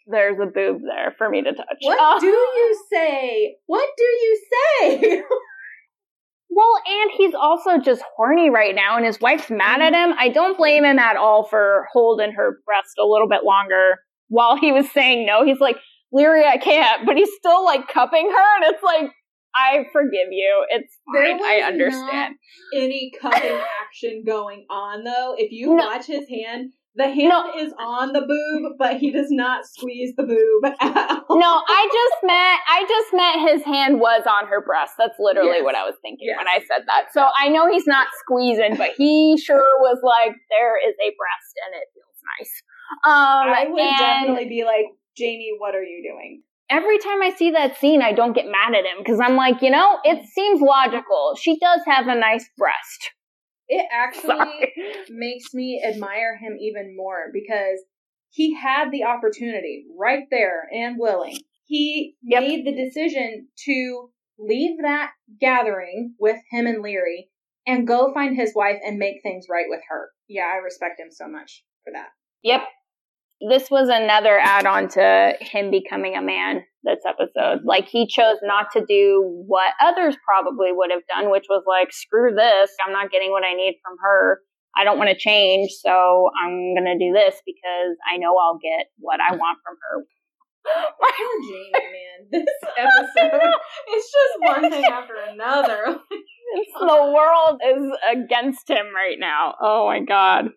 [0.07, 1.77] there's a boob there for me to touch.
[1.81, 3.55] What uh, do you say?
[3.67, 4.41] What do you
[4.81, 5.23] say?
[6.49, 10.15] Well, and he's also just horny right now, and his wife's mad at him.
[10.17, 13.97] I don't blame him at all for holding her breast a little bit longer
[14.29, 15.45] while he was saying no.
[15.45, 15.75] He's like,
[16.11, 19.11] Laoghaire, I can't, but he's still like cupping her, and it's like,
[19.57, 20.65] I forgive you.
[20.69, 21.41] It's fine.
[21.43, 22.35] I understand.
[22.75, 25.35] any cupping action going on though.
[25.37, 25.85] If you no.
[25.85, 27.53] watch his hand, the hand no.
[27.55, 30.73] is on the boob, but he does not squeeze the boob.
[31.29, 34.93] No, I just meant I just meant his hand was on her breast.
[34.97, 35.63] That's literally yes.
[35.63, 36.37] what I was thinking yes.
[36.37, 37.13] when I said that.
[37.13, 41.53] So I know he's not squeezing, but he sure was like, there is a breast
[41.61, 42.53] and it feels nice.
[43.05, 44.85] Um, I would definitely be like,
[45.15, 46.41] Jamie, what are you doing?
[46.69, 49.61] Every time I see that scene, I don't get mad at him because I'm like,
[49.61, 51.35] you know, it seems logical.
[51.39, 53.11] She does have a nice breast.
[53.69, 54.73] It actually Sorry.
[55.09, 57.79] makes me admire him even more because
[58.29, 61.39] he had the opportunity right there and willing.
[61.65, 62.43] He yep.
[62.43, 67.27] made the decision to leave that gathering with him and Laoghaire
[67.65, 70.09] and go find his wife and make things right with her.
[70.27, 72.09] Yeah, I respect him so much for that.
[72.43, 72.61] Yep
[73.41, 77.61] this was another add on to him becoming a man this episode.
[77.65, 81.91] Like he chose not to do what others probably would have done, which was like,
[81.91, 82.71] screw this.
[82.85, 84.41] I'm not getting what I need from her.
[84.75, 85.71] I don't want to change.
[85.81, 89.75] So I'm going to do this because I know I'll get what I want from
[89.81, 90.05] her.
[90.99, 92.27] Poor Jamie, man.
[92.31, 93.51] This episode,
[93.87, 95.99] it's just one thing after another.
[96.79, 99.55] the world is against him right now.
[99.61, 100.49] Oh my God.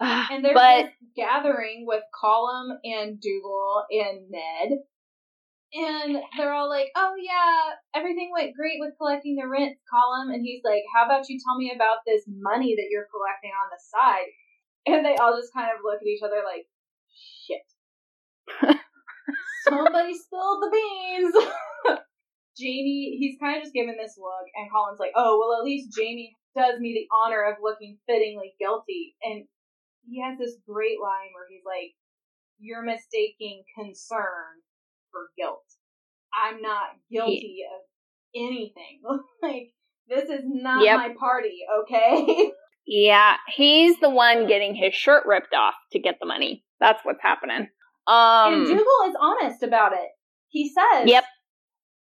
[0.00, 4.78] Ah, and there's but, this gathering with Colum and Dougal and Ned.
[5.74, 10.30] And they're all like, oh yeah, everything went great with collecting the rent, Colum.
[10.30, 13.68] And he's like, how about you tell me about this money that you're collecting on
[13.68, 14.30] the side?
[14.86, 16.64] And they all just kind of look at each other like,
[17.12, 17.66] shit.
[19.68, 21.34] Somebody spilled the beans.
[22.56, 25.94] Jamie, he's kind of just giving this look, and Colum's like, oh, well, at least
[25.94, 29.14] Jamie does me the honor of looking fittingly guilty.
[29.22, 29.44] And
[30.08, 31.94] he has this great line where he's like,
[32.58, 34.62] "You're mistaking concern
[35.10, 35.64] for guilt.
[36.32, 37.82] I'm not guilty of
[38.34, 39.00] anything.
[39.42, 39.72] like
[40.08, 40.96] this is not yep.
[40.96, 42.52] my party, okay?"
[42.86, 46.64] yeah, he's the one getting his shirt ripped off to get the money.
[46.80, 47.68] That's what's happening.
[48.06, 50.08] Um, and Dougal is honest about it.
[50.48, 51.24] He says, "Yep."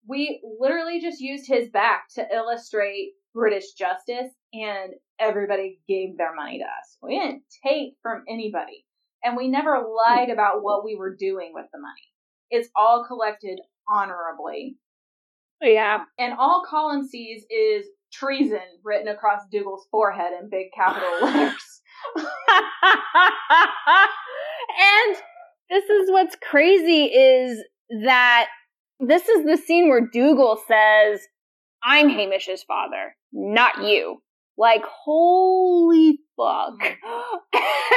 [0.07, 6.59] We literally just used his back to illustrate British justice and everybody gave their money
[6.59, 6.97] to us.
[7.03, 8.85] We didn't take from anybody.
[9.23, 12.13] And we never lied about what we were doing with the money.
[12.51, 14.77] It's all collected honorably.
[15.61, 16.05] Yeah.
[16.19, 21.83] And all Colum sees is treason written across Dougal's forehead in big capital letters.
[24.79, 25.17] and
[25.69, 27.63] this is what's crazy is
[28.05, 28.47] that
[29.01, 31.21] this is the scene where Dougal says,
[31.89, 34.23] I'm Hamish's father, not you.
[34.59, 36.75] Like, holy fuck.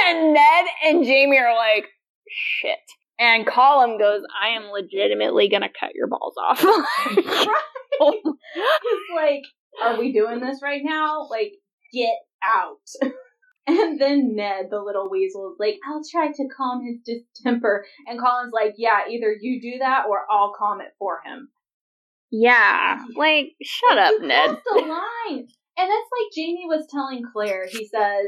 [0.07, 1.89] and Ned and Jamie are like,
[2.29, 2.79] shit.
[3.19, 6.63] And Colum goes, I am legitimately gonna cut your balls off.
[9.13, 9.43] like,
[9.83, 11.27] are we doing this right now?
[11.29, 11.51] Like,
[11.91, 12.77] get out.
[13.67, 17.85] and then Ned, the little weasel, is like, I'll try to calm his distemper.
[18.07, 21.49] And Colum's like, yeah, either you do that or I'll calm it for him.
[22.31, 24.49] Yeah, like, shut up, you Ned.
[24.49, 25.47] the line.
[25.77, 27.67] And that's like Jamie was telling Claire.
[27.67, 28.27] He says,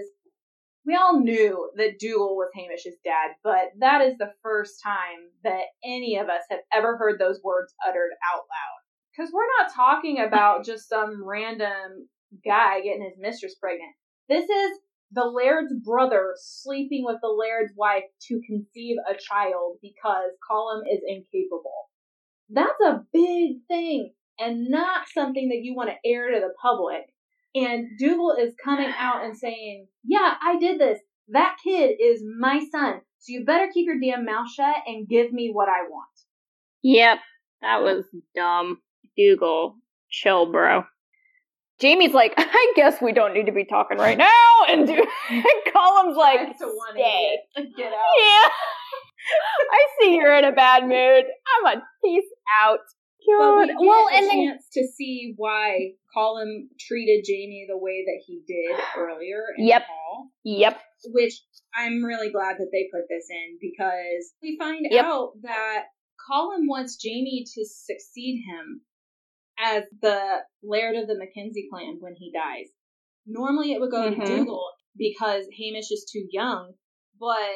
[0.86, 5.66] we all knew that Dougal was Hamish's dad, but that is the first time that
[5.84, 8.80] any of us have ever heard those words uttered out loud.
[9.16, 12.10] Because we're not talking about just some random
[12.46, 13.94] guy getting his mistress pregnant.
[14.28, 14.80] This is
[15.12, 21.00] the Laird's brother sleeping with the Laird's wife to conceive a child because Colum is
[21.08, 21.93] incapable.
[22.50, 27.04] That's a big thing and not something that you want to air to the public.
[27.56, 31.00] And Dougal is coming out and saying, Yeah, I did this.
[31.30, 33.02] That kid is my son.
[33.20, 36.10] So you better keep your damn mouth shut and give me what I want.
[36.82, 37.20] Yep,
[37.62, 38.80] that was dumb.
[39.16, 39.76] Dougal,
[40.10, 40.84] chill, bro.
[41.80, 44.28] Jamie's like, I guess we don't need to be talking right now.
[44.68, 47.38] And, do- and Colum's like, Tries to one stay.
[47.56, 47.64] Get
[47.94, 48.00] out.
[48.20, 48.50] Yeah.
[49.72, 51.26] I see you're in a bad mood.
[51.66, 52.26] I'm a peace
[52.60, 52.80] out.
[53.26, 57.78] But we get well, a and then chance to see why Colum treated Jamie the
[57.78, 59.82] way that he did earlier in Yep.
[59.82, 60.30] the hall.
[60.44, 61.34] yep, Which
[61.74, 65.06] I'm really glad that they put this in because we find Yep.
[65.06, 65.86] out that
[66.28, 68.82] Colum wants Jamie to succeed him
[69.58, 72.68] as the Laird of the Mackenzie clan when he dies.
[73.26, 74.20] Normally it would go Mhm.
[74.26, 74.66] to Dougal
[74.98, 76.74] because Hamish is too young,
[77.18, 77.56] but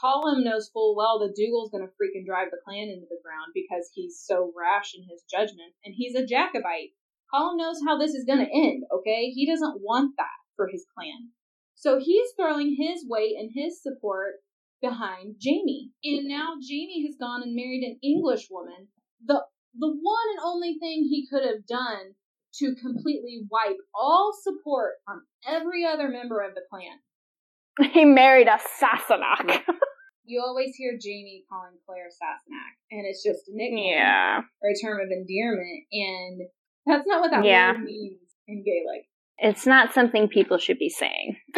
[0.00, 3.50] Colum knows full well that Dougal's going to freaking drive the clan into the ground
[3.52, 6.94] because he's so rash in his judgment, and he's a Jacobite.
[7.32, 9.30] Colum knows how this is going to end, okay?
[9.30, 11.30] He doesn't want that for his clan.
[11.74, 14.34] So he's throwing his weight and his support
[14.80, 15.90] behind Jamie.
[16.04, 18.88] And now Jamie has gone and married an English woman.
[19.24, 19.44] The
[19.78, 22.14] the one and only thing he could have done
[22.54, 26.98] to completely wipe all support from every other member of the clan.
[27.92, 29.62] he married a Sassenach.
[30.30, 34.40] You always hear Jamie calling Claire Sassenach, and it's just a nickname yeah.
[34.60, 36.42] or a term of endearment, and
[36.84, 37.72] that's not what that Yeah.
[37.72, 39.06] word means in Gaelic.
[39.38, 41.38] It's not something people should be saying.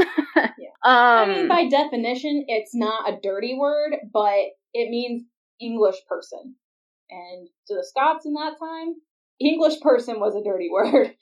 [0.82, 4.38] Um, I mean, by definition, it's not a dirty word, but
[4.72, 5.24] it means
[5.60, 6.54] English person.
[7.10, 8.94] And to the Scots in that time,
[9.40, 11.12] English person was a dirty word.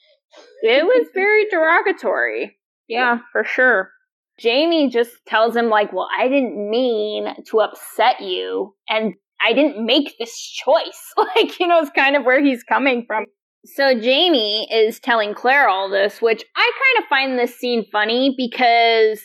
[0.61, 2.57] it was very derogatory.
[2.87, 3.91] Yeah, for sure.
[4.39, 9.85] Jamie just tells him, like, well, I didn't mean to upset you, and I didn't
[9.85, 11.13] make this choice.
[11.35, 13.25] Like, you know, it's kind of where he's coming from.
[13.65, 18.33] So Jamie is telling Claire all this, which I kind of find this scene funny
[18.37, 19.21] because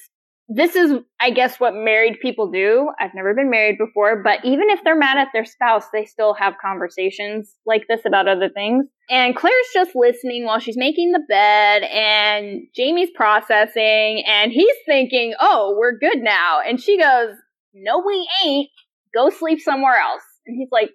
[0.48, 2.90] this is, I guess, what married people do.
[3.00, 6.34] I've never been married before, but even if they're mad at their spouse, they still
[6.34, 8.84] have conversations like this about other things.
[9.08, 15.34] And Claire's just listening while she's making the bed, and Jamie's processing, and he's thinking,
[15.40, 16.60] oh, we're good now.
[16.60, 17.34] And she goes,
[17.72, 18.68] no, we ain't.
[19.14, 20.24] Go sleep somewhere else.
[20.46, 20.90] And he's like,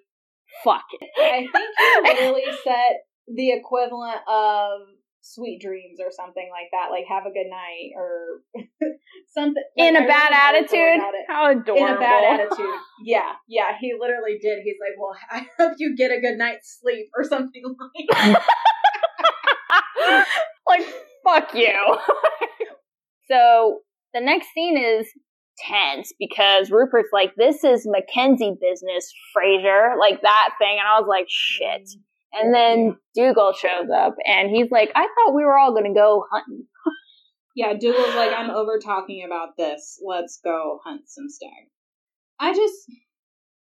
[0.62, 1.08] fuck it.
[1.18, 4.80] I think he literally said the equivalent of
[5.20, 8.42] sweet dreams or something like that, like have a good night or
[9.34, 9.62] something.
[9.76, 11.00] In like, a bad really don't know attitude?
[11.28, 11.86] How adorable.
[11.86, 12.66] In a bad attitude.
[13.02, 14.58] Yeah, yeah, he literally did.
[14.62, 18.44] He's like, well, I hope you get a good night's sleep or something like that.
[20.68, 20.86] like,
[21.24, 21.96] fuck you.
[23.26, 23.80] so
[24.12, 25.06] the next scene is
[25.66, 30.76] tense because Rupert's like, this is Mackenzie business, Fraser, like that thing.
[30.78, 31.82] And I was like, shit.
[31.82, 32.00] Mm-hmm.
[32.32, 35.98] And then Dougal shows up and he's like, I thought we were all going to
[35.98, 36.64] go hunting.
[37.56, 40.00] Yeah, Dougal's like, I'm over talking about this.
[40.06, 41.50] Let's go hunt some stag.
[42.38, 42.74] I just,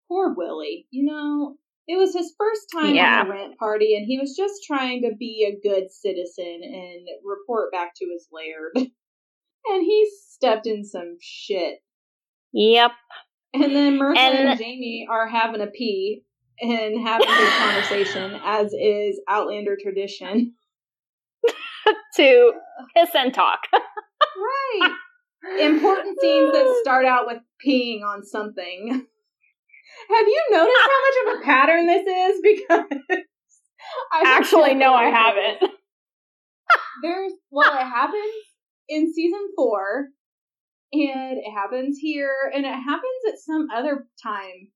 [0.10, 1.55] poor Willie, you know,
[1.88, 3.22] it was his first time Yeah.
[3.22, 7.07] on the rent party and he was just trying to be a good citizen and
[7.24, 8.72] report back to his laird.
[8.76, 11.80] and he stepped in some shit.
[12.51, 12.91] Yep.
[13.53, 16.24] And then Murtagh and, And- Jamie are having a pee
[16.62, 20.53] and having a good conversation, as is Outlander tradition.
[22.16, 22.53] to
[22.95, 23.62] kiss and talk.
[24.82, 24.91] Right.
[25.60, 28.88] Important scenes that start out with peeing on something.
[28.89, 32.41] Have you noticed how much of a pattern this is?
[32.43, 33.24] Because
[34.14, 35.72] I Actually, no, I haven't.
[37.01, 38.34] there's well, it happens
[38.88, 40.07] in season four,
[40.93, 44.70] and it happens here, and it happens at some other time.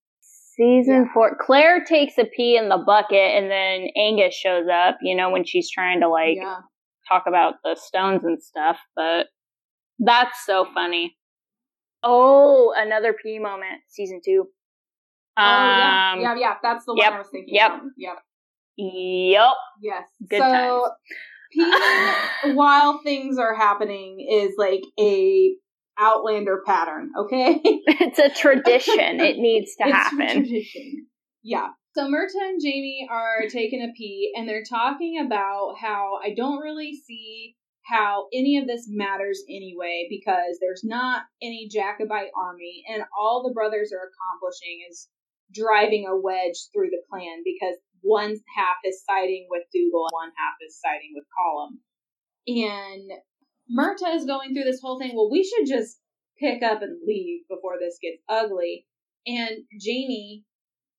[0.55, 1.13] Season yeah.
[1.13, 1.37] four.
[1.39, 4.97] Claire takes a pee in the bucket, and then Angus shows up.
[5.01, 6.57] You know when she's trying to like yeah.
[7.09, 8.77] talk about the stones and stuff.
[8.95, 9.27] But
[9.99, 11.17] that's so funny.
[12.03, 13.81] Oh, another pee moment.
[13.87, 14.47] Season two.
[15.35, 16.53] Um, oh yeah, yeah, yeah.
[16.61, 17.55] That's the one yep, I was thinking.
[17.55, 17.71] Yep.
[17.71, 17.79] Of.
[17.97, 18.17] Yep.
[18.77, 19.53] Yep.
[19.81, 20.03] Yes.
[20.29, 20.91] Good so, times.
[22.45, 25.55] peeing while things are happening is like a
[25.99, 27.59] Outlander pattern, okay?
[27.63, 29.19] it's a tradition.
[29.19, 30.45] it needs to it's happen.
[30.45, 31.07] tradition.
[31.43, 31.67] Yeah.
[31.95, 36.59] So Murtagh and Jamie are taking a pee and they're talking about how I don't
[36.59, 43.03] really see how any of this matters anyway because there's not any Jacobite army and
[43.19, 45.09] all the brothers are accomplishing is
[45.53, 50.31] driving a wedge through the clan because one half is siding with Dougal, and one
[50.35, 51.79] half is siding with Colum.
[52.45, 53.11] And
[53.69, 55.11] Murtagh is going through this whole thing.
[55.15, 55.97] Well, we should just
[56.39, 58.85] pick up and leave before this gets ugly.
[59.25, 60.43] And Jamie,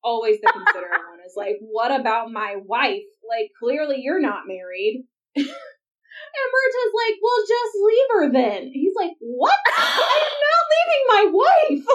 [0.03, 3.03] always the considerate one, is like, What about my wife?
[3.27, 5.05] Like, clearly you're not married.
[5.35, 8.71] and Murtagh's like, Well, just leave her then.
[8.73, 9.53] He's like, What?
[9.77, 11.85] I'm not leaving my wife.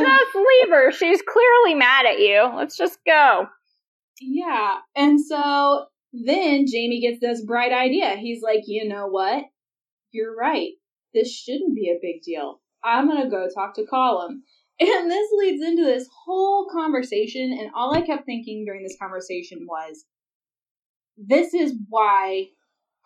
[0.00, 0.92] just leave her.
[0.92, 2.50] She's clearly mad at you.
[2.56, 3.46] Let's just go.
[4.20, 4.78] Yeah.
[4.94, 8.16] And so then Jamie gets this bright idea.
[8.16, 9.44] He's like, you know what?
[10.12, 10.72] You're right.
[11.14, 12.60] This shouldn't be a big deal.
[12.82, 14.44] I'm going to go talk to Colum.
[14.82, 17.54] And this leads into this whole conversation.
[17.60, 20.06] And all I kept thinking during this conversation was
[21.18, 22.46] this is why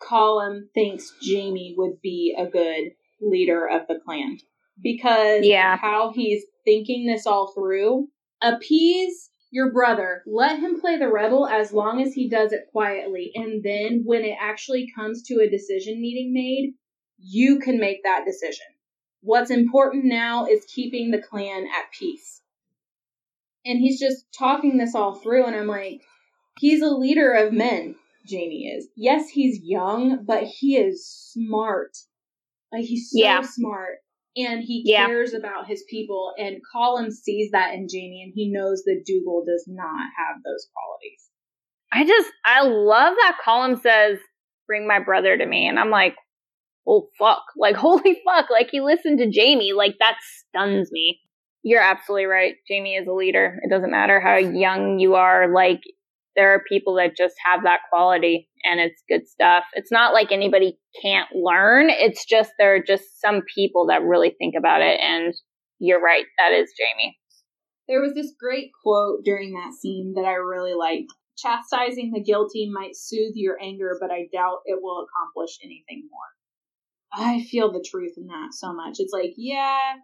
[0.01, 2.91] Colum thinks Jamie would be a good
[3.21, 4.37] leader of the clan.
[4.81, 5.75] Because yeah.
[5.75, 8.07] how he's thinking this all through,
[8.41, 10.23] appease your brother.
[10.25, 13.31] Let him play the rebel as long as he does it quietly.
[13.35, 16.73] And then when it actually comes to a decision needing made,
[17.17, 18.65] you can make that decision.
[19.21, 22.41] What's important now is keeping the clan at peace.
[23.65, 26.01] And he's just talking this all through, and I'm like,
[26.59, 27.95] he's a leader of men,
[28.27, 28.87] Jamie is.
[28.95, 31.97] Yes, he's young, but he is smart.
[32.71, 33.41] Like, he's so yeah.
[33.41, 33.99] smart
[34.35, 35.07] and he yeah.
[35.07, 36.33] cares about his people.
[36.37, 40.67] And Colum sees that in Jamie, and he knows that Dougal does not have those
[40.73, 41.29] qualities.
[41.93, 44.19] I just, I love that Colum says,
[44.67, 46.15] "Bring my brother to me," and I'm like,
[46.87, 48.49] "Oh fuck!" Like, holy fuck!
[48.49, 49.73] Like he listened to Jamie.
[49.73, 51.19] Like that stuns me.
[51.63, 52.55] You're absolutely right.
[52.67, 53.59] Jamie is a leader.
[53.63, 55.51] It doesn't matter how young you are.
[55.51, 55.81] Like
[56.35, 59.63] there are people that just have that quality and it's good stuff.
[59.73, 61.89] It's not like anybody can't learn.
[61.89, 64.99] It's just there are just some people that really think about it.
[64.99, 65.33] And
[65.79, 66.25] you're right.
[66.37, 67.17] That is Jamie.
[67.87, 71.11] There was this great quote during that scene that I really liked.
[71.37, 76.31] Chastising the guilty might soothe your anger, but I doubt it will accomplish anything more.
[77.13, 78.95] I feel the truth in that so much.
[78.99, 79.95] It's like, yeah,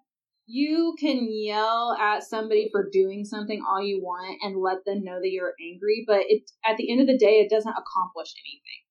[0.51, 5.19] you can yell at somebody for doing something all you want and let them know
[5.19, 8.81] that you're angry, but it at the end of the day, it doesn't accomplish anything.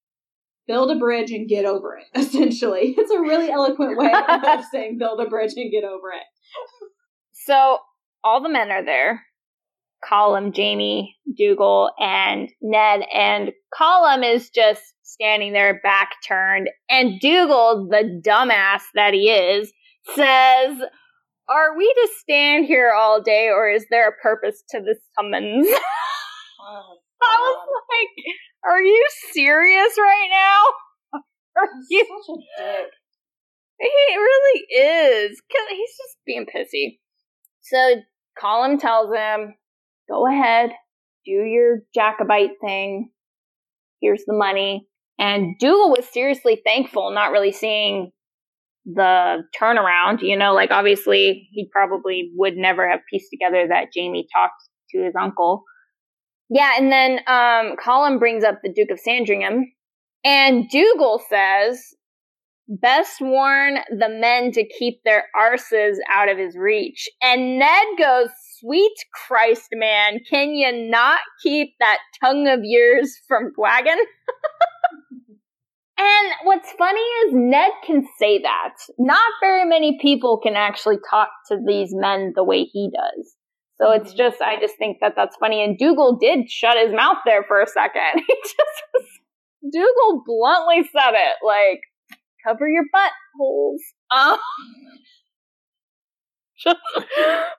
[0.66, 2.06] Build a bridge and get over it.
[2.18, 6.22] Essentially, it's a really eloquent way of saying build a bridge and get over it.
[7.32, 7.78] so
[8.24, 9.22] all the men are there.
[10.02, 13.02] Colum, Jamie, Dougal, and Ned.
[13.12, 16.70] And Colum is just standing there, back turned.
[16.88, 19.70] And Dougal, the dumbass that he is,
[20.14, 20.78] says,
[21.51, 25.66] are we to stand here all day or is there a purpose to this summons?
[26.61, 31.20] oh, I was like, are you serious right now?
[31.57, 32.90] Are you such a dick?
[33.80, 35.42] He really is.
[35.51, 36.98] Cause he's just being pissy.
[37.62, 38.03] So
[38.38, 39.55] Colum tells him,
[40.09, 40.70] go ahead,
[41.24, 43.11] do your Jacobite thing.
[44.01, 44.86] Here's the money.
[45.18, 48.12] And Dougal was seriously thankful, not really seeing
[48.85, 50.18] the turnaround.
[50.22, 55.05] You know, like obviously he probably would never have pieced together that Jamie talked to
[55.05, 55.64] his uncle.
[56.49, 59.72] Yeah, and then um, Colum brings up the Duke of Sandringham,
[60.24, 61.95] and Dougal says,
[62.68, 68.31] "Best warn the men to keep their arses out of his reach." And Ned goes,
[68.59, 68.97] "Sweet
[69.28, 74.03] Christ, man, can you not keep that tongue of yours from wagging?"
[76.01, 78.74] And what's funny is Ned can say that.
[78.98, 83.34] Not very many people can actually talk to these men the way he does.
[83.76, 84.07] So mm-hmm.
[84.07, 85.62] it's just, I just think that that's funny.
[85.62, 88.22] And Dougal did shut his mouth there for a second.
[88.26, 89.09] He just,
[89.72, 91.80] Dougal bluntly said it, like,
[92.46, 93.80] cover your buttholes.
[94.11, 94.38] Um,
[96.64, 96.78] just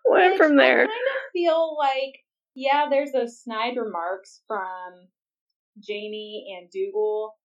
[0.10, 0.82] went from there.
[0.82, 2.16] I kind of feel like,
[2.56, 5.10] yeah, there's those snide remarks from
[5.80, 7.36] Jamie and Dougal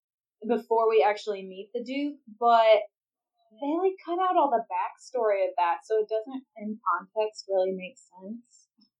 [0.46, 2.80] before we actually meet the Duke, but
[3.60, 7.72] they like cut out all the backstory of that, so it doesn't, in context, really
[7.72, 8.68] make sense.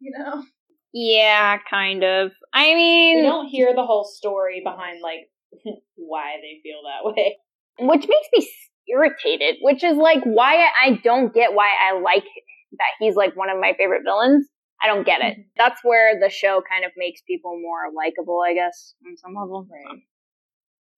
[0.00, 0.44] You know?
[0.92, 2.32] Yeah, kind of.
[2.52, 5.30] I mean, We don't hear the whole story behind like
[5.94, 7.38] why they feel that way.
[7.78, 8.48] which makes me
[8.88, 12.24] irritated, which is like why I, I don't get why I like
[12.72, 14.46] that he's like one of my favorite villains.
[14.82, 15.32] I don't get it.
[15.38, 15.48] Mm-hmm.
[15.56, 19.66] That's where the show kind of makes people more likable, I guess, on some level.
[19.70, 20.00] Right.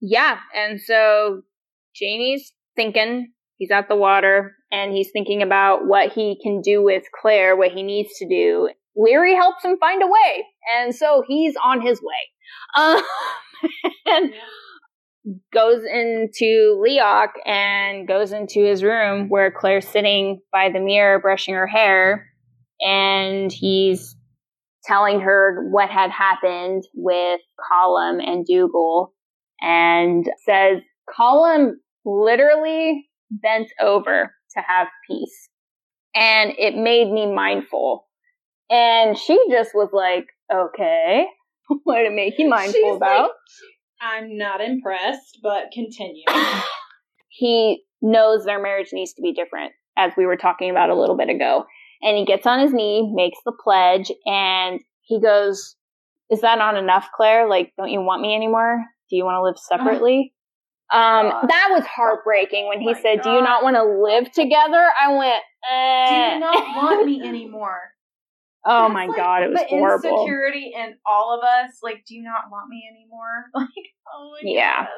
[0.08, 1.42] Yeah, and so
[1.92, 7.02] Jamie's thinking, he's at the water, and he's thinking about what he can do with
[7.20, 8.70] Claire, what he needs to do.
[8.96, 10.44] Laoghaire helps him find a way,
[10.78, 12.14] and so he's on his way.
[12.76, 13.02] Um,
[14.06, 14.32] and
[15.52, 21.54] goes into Leoch and goes into his room where Claire's sitting by the mirror brushing
[21.54, 22.28] her hair,
[22.80, 24.14] and he's
[24.84, 29.15] telling her what had happened with Colum and Dougal
[29.66, 30.80] and says
[31.14, 35.48] Colum literally bent over to have peace.
[36.14, 38.06] And it made me mindful.
[38.70, 41.26] And she just was like, okay,
[41.82, 43.22] what to make you mindful She's about?
[43.22, 43.30] like,
[44.00, 46.24] I'm not impressed, but continue.
[47.28, 51.16] he knows their marriage needs to be different, as we were talking about a little
[51.16, 51.64] bit ago.
[52.02, 55.74] And he gets on his knee, makes the pledge, and he goes,
[56.30, 57.48] Is that not enough, Claire?
[57.48, 58.84] Like, don't you want me anymore?
[59.10, 60.32] Do you want to live separately?
[60.92, 61.48] um, God.
[61.48, 64.84] that was heartbreaking when he Oh said, Do you not want to live together?
[65.00, 65.42] I went,
[66.08, 66.34] Do eh.
[66.34, 67.80] you not want me anymore?
[68.68, 70.08] oh my like god, it was the horrible.
[70.24, 71.78] insecurity in all of us.
[71.82, 73.44] Like, do you not want me anymore?
[73.54, 73.68] Like,
[74.14, 74.80] oh my Yeah.
[74.82, 74.88] god.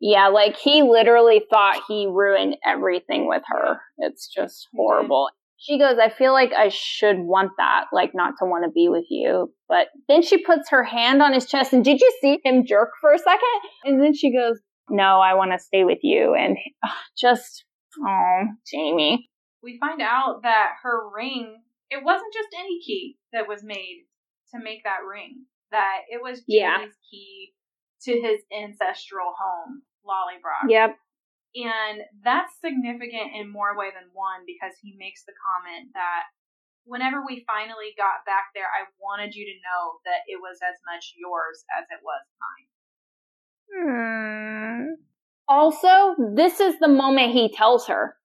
[0.00, 3.80] Yeah, like he literally thought he ruined everything with her.
[3.98, 5.28] It's just horrible.
[5.62, 8.88] She goes, I feel like I should want that, like not to want to be
[8.88, 9.52] with you.
[9.68, 12.90] But then she puts her hand on his chest, and did you see him jerk
[13.00, 13.60] for a second?
[13.84, 14.58] And then she goes,
[14.90, 16.34] No, I want to stay with you.
[16.34, 17.64] And ugh, just,
[18.04, 19.30] oh, Jamie.
[19.62, 24.06] We find out that her ring, it wasn't just any key that was made
[24.52, 25.44] to make that ring.
[25.70, 26.78] That it was Yeah.
[26.78, 27.52] Jamie's key
[28.02, 30.68] to his ancestral home, Lallybroch.
[30.68, 30.96] Yep.
[31.54, 36.32] And that's significant in more way than one because he makes the comment that
[36.84, 40.80] whenever we finally got back there, I wanted you to know that it was as
[40.88, 42.68] much yours as it was mine.
[43.68, 45.02] Hmm.
[45.48, 48.16] Also, this is the moment he tells her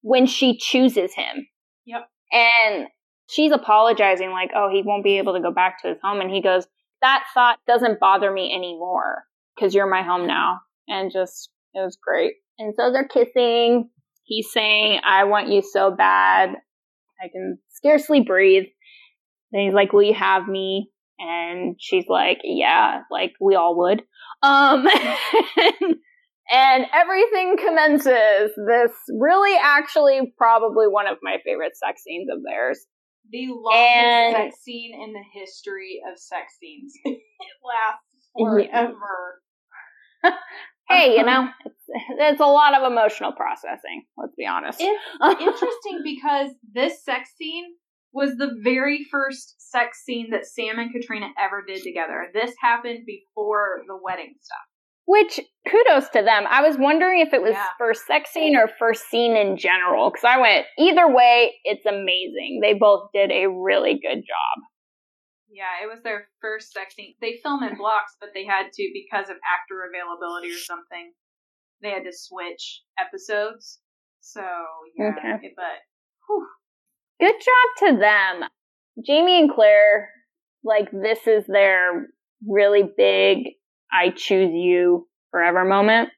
[0.00, 1.46] when she chooses him.
[1.86, 2.08] Yep.
[2.32, 2.88] And
[3.28, 6.20] she's apologizing, like, oh, he won't be able to go back to his home.
[6.20, 6.66] And he goes,
[7.00, 9.24] that thought doesn't bother me anymore
[9.54, 10.60] because you're my home now.
[10.88, 12.34] And just, it was great.
[12.58, 13.88] And so they're kissing.
[14.24, 16.50] He's saying, I want you so bad.
[17.22, 18.64] I can scarcely breathe.
[19.52, 20.90] And he's like, will you have me?
[21.18, 24.02] And she's like, yeah, like we all would.
[24.42, 24.86] Um,
[26.50, 28.52] and everything commences.
[28.56, 32.78] This really, actually, probably one of my favorite sex scenes of theirs.
[33.30, 36.92] The longest And- sex scene in the history of sex scenes.
[37.04, 37.20] it
[37.64, 38.92] lasts
[40.24, 40.30] Yeah.
[40.92, 41.84] Hey, you know, it's,
[42.18, 44.04] it's a lot of emotional processing.
[44.16, 44.78] Let's be honest.
[44.80, 45.00] It's
[45.40, 47.64] interesting because this sex scene
[48.12, 52.26] was the very first sex scene that Sam and Caitriona ever did together.
[52.34, 54.58] This happened before the wedding stuff.
[55.04, 56.44] Which kudos to them.
[56.48, 57.66] I was wondering if it was Yeah.
[57.78, 60.10] first sex scene or first scene in general.
[60.10, 62.60] Because I went either way, it's amazing.
[62.62, 64.64] They both did a really good job.
[65.52, 67.14] Yeah, it was their first sex scene.
[67.20, 71.12] They film in blocks, but they had to because of actor availability or something.
[71.82, 73.80] They had to switch episodes.
[74.20, 74.42] So
[74.96, 75.46] yeah, Okay.
[75.48, 75.78] it- but
[76.26, 76.46] whew,
[77.20, 78.48] Good job to them.
[79.04, 80.10] Jamie and Claire,
[80.64, 82.08] like this is their
[82.48, 83.54] really big
[83.92, 86.08] I choose you forever moment.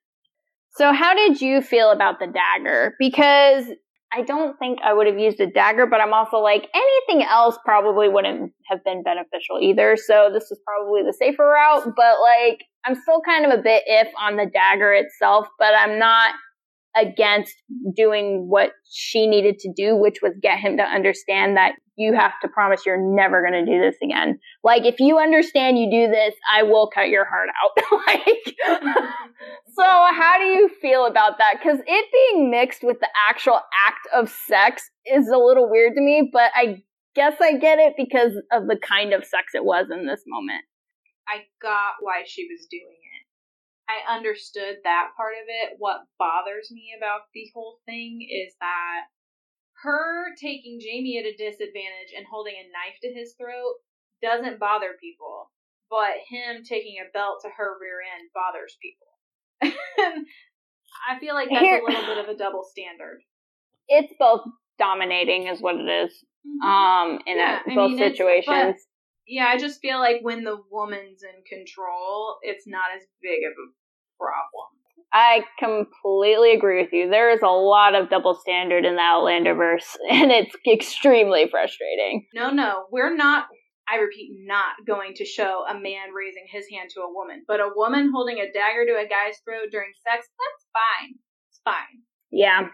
[0.77, 2.95] So how did you feel about the dagger?
[2.99, 3.67] Because
[4.15, 7.59] I don't think I would have used a dagger, but I'm also like anything else
[7.65, 9.97] probably wouldn't have been beneficial either.
[9.97, 13.83] So this was probably the safer route, but like I'm still kind of a bit
[13.87, 16.35] if on the dagger itself, but I'm not
[16.97, 17.55] against
[17.97, 22.33] doing what she needed to do, which was get him to understand that you have
[22.43, 24.39] to promise you're never going to do this again.
[24.63, 28.01] Like, if you understand you do this, I will cut your heart out.
[28.07, 28.57] like,
[29.75, 31.55] so how do you feel about that?
[31.63, 36.01] Because it being mixed with the actual act of sex is a little weird to
[36.01, 36.83] me, but I
[37.15, 40.65] guess I get it because of the kind of sex it was in this moment.
[41.29, 43.25] I got why she was doing it.
[43.89, 45.77] I understood that part of it.
[45.79, 49.07] What bothers me about the whole thing is that
[49.85, 53.75] her taking Jamie at a disadvantage and holding a knife to his throat
[54.23, 55.51] doesn't bother people.
[55.91, 59.07] but him taking a belt to her rear end bothers people.
[61.09, 63.21] I feel like that's Here- a little bit of a double standard.
[63.89, 64.41] It's both
[64.79, 66.25] dominating, is what it is.
[66.65, 68.77] Um, in Yeah, a, both mean, situations.
[69.27, 73.53] Yeah, I just feel like when the woman's in control, it's not as big of
[73.53, 73.69] a
[74.19, 74.69] problem.
[75.17, 77.09] I completely agree with you.
[77.09, 82.27] There is a lot of double standard in the Outlanderverse, and it's extremely frustrating.
[82.35, 83.47] No, no, we're not.
[83.89, 87.61] I repeat, not going to show a man raising his hand to a woman, but
[87.61, 90.27] a woman holding a dagger to a guy's throat during sex.
[90.27, 91.15] That's fine.
[91.51, 92.01] It's fine.
[92.33, 92.69] Yeah.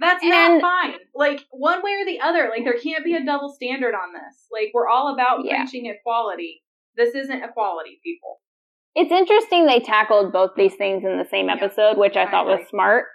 [0.00, 0.94] That's And- not fine.
[1.14, 2.50] Like one way or the other.
[2.50, 4.46] Like there can't be a double standard on this.
[4.52, 5.62] Like we're all about Yeah.
[5.62, 6.62] preaching equality.
[6.94, 8.40] This isn't equality, people.
[8.94, 12.66] It's interesting they tackled both these things in the same episode, which I, thought was
[12.68, 13.06] smart.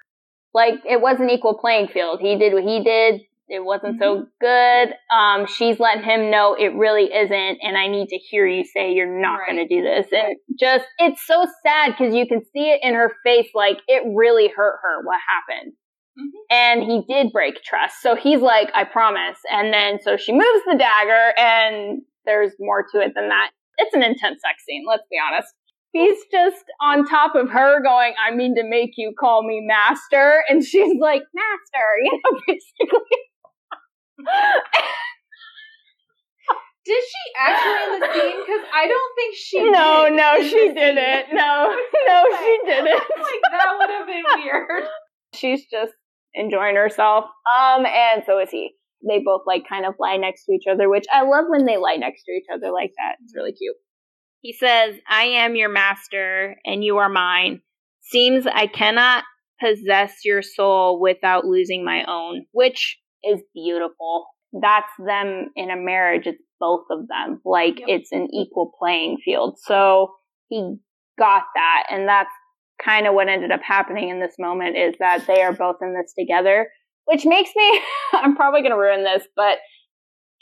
[0.54, 2.20] Like it was an equal playing field.
[2.22, 3.22] He did what he did.
[3.48, 4.24] It wasn't so Mm-hmm.
[4.42, 4.96] good.
[5.16, 8.94] Um, she's letting him know it really isn't, and I need to hear you say
[8.94, 9.52] you're not Right.
[9.56, 10.08] going to do this.
[10.12, 14.02] And just, it's so sad because you can see it in her face, like it
[14.16, 15.74] really hurt her what happened.
[16.18, 16.32] Mhm.
[16.50, 18.02] And he did break trust.
[18.02, 19.38] So he's like, I promise.
[19.52, 23.52] And then so she moves the dagger, and there's more to it than that.
[23.78, 25.54] It's an intense sex scene, let's be honest.
[25.96, 30.44] He's just on top of her going, I mean to make you call me master.
[30.50, 33.00] And she's like, master, you know, basically.
[36.86, 38.42] Did she actually in the scene?
[38.46, 39.72] Because I don't think she.
[39.72, 41.34] no, did no, she didn't.
[41.34, 41.74] No,
[42.08, 42.86] no, she didn't.
[42.88, 44.84] like that would have been weird.
[45.34, 45.94] She's just
[46.34, 47.24] enjoying herself.
[47.58, 48.72] Um, and so is he.
[49.08, 51.78] They both like kind of lie next to each other, which I love when they
[51.78, 53.16] lie next to each other like that.
[53.24, 53.78] It's really cute.
[54.46, 57.62] He says, I am your master and you are mine.
[58.02, 59.24] Seems I cannot
[59.60, 64.28] possess your soul without losing my own, which is beautiful.
[64.54, 66.28] That's them in a marriage.
[66.28, 67.42] It's both of them.
[67.44, 67.88] Like Yep.
[67.90, 69.58] it's an equal playing field.
[69.58, 70.14] So
[70.50, 70.76] he
[71.18, 71.86] got that.
[71.90, 72.30] And that's
[72.80, 75.96] kind of what ended up happening in this moment is that they are both in
[75.96, 76.70] this together,
[77.06, 77.82] which makes me,
[78.14, 79.58] I'm probably going to ruin this, but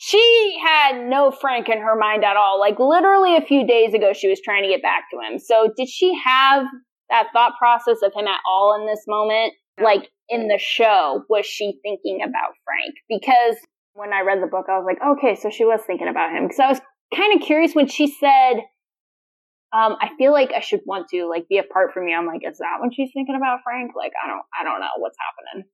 [0.05, 2.59] she had no Frank in her mind at all.
[2.59, 5.39] Like literally a few days ago, she was trying to get back to him.
[5.39, 6.65] So did she have
[7.09, 9.53] that thought process of him at all in this moment?
[9.81, 12.95] Like in the show, was she thinking about Frank?
[13.07, 13.55] Because
[13.93, 16.47] when I read the book, I was like, okay, so she was thinking about him.
[16.47, 16.81] Because I was
[17.15, 18.55] kind of curious when she said,
[19.71, 22.17] um, I feel like I should want to like be apart from you.
[22.17, 23.91] I'm like, is that when she's thinking about Frank?
[23.95, 25.65] Like, I don't, I don't know what's happening.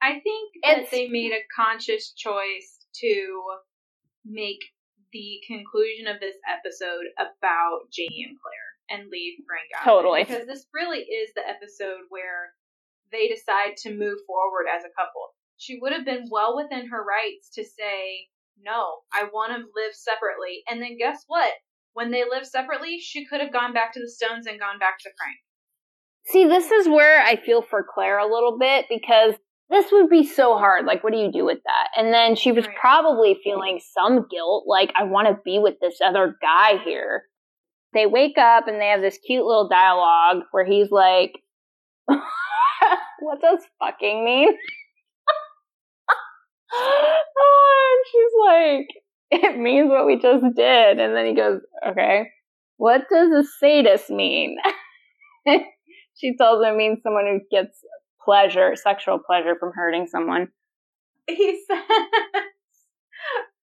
[0.00, 3.42] I think that It's- they made a conscious choice to
[4.24, 4.60] make
[5.12, 9.84] the conclusion of this episode about Jamie and Claire and leave Frank out.
[9.84, 10.24] Totally.
[10.24, 12.52] Because this really is the episode where
[13.12, 15.34] they decide to move forward as a couple.
[15.56, 18.28] She would have been well within her rights to say,
[18.60, 20.62] no, I want to live separately.
[20.68, 21.52] And then guess what?
[21.92, 24.98] When they live separately, she could have gone back to the Stones and gone back
[24.98, 25.38] to Frank.
[26.26, 29.34] See, this is where I feel for Claire a little bit because
[29.70, 30.84] this would be so hard.
[30.84, 31.88] Like, what do you do with that?
[31.96, 34.64] And then she was probably feeling some guilt.
[34.66, 37.24] Like, I want to be with this other guy here.
[37.92, 41.32] They wake up and they have this cute little dialogue where he's like,
[42.06, 44.48] what does fucking mean?
[46.72, 48.86] oh, and she's like,
[49.30, 50.98] it means what we just did.
[50.98, 52.28] And then he goes, okay,
[52.76, 54.56] what does a sadist mean?
[56.16, 57.80] she tells him it means someone who gets
[58.24, 60.48] pleasure, sexual pleasure from hurting someone.
[61.26, 61.78] He says,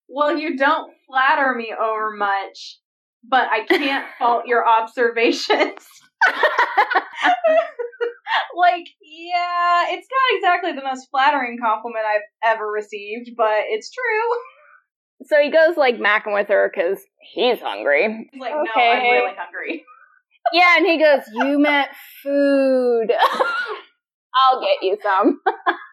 [0.09, 2.79] Well, you don't flatter me over much,
[3.23, 5.85] but I can't fault your observations.
[8.57, 15.27] like, yeah, it's not exactly the most flattering compliment I've ever received, but it's true.
[15.27, 18.29] So he goes like macking with her because he's hungry.
[18.31, 19.85] He's like, No, I'm really hungry.
[20.51, 21.89] Yeah, and he goes, You meant
[22.23, 22.80] food.
[24.49, 25.39] I'll get you some.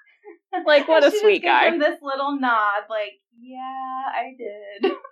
[0.67, 1.69] like, what a sweet guy.
[1.69, 4.93] him this little nod, like, Yeah, I did.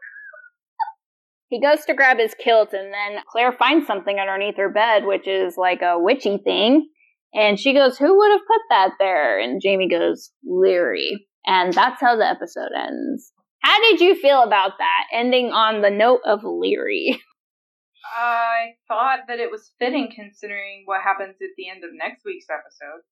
[1.48, 5.28] He goes to grab his kilt, and then Claire finds something underneath her bed, which
[5.28, 6.88] is like a witchy thing.
[7.32, 9.38] And she goes, Who would have put that there?
[9.38, 11.18] And Jamie goes, Laoghaire.
[11.46, 13.32] And that's how the episode ends.
[13.62, 17.18] How did you feel about that, ending on the note of Laoghaire?
[18.16, 22.46] I thought that it was fitting considering what happens at the end of next week's
[22.50, 23.02] episode.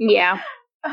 [0.00, 0.40] Yeah,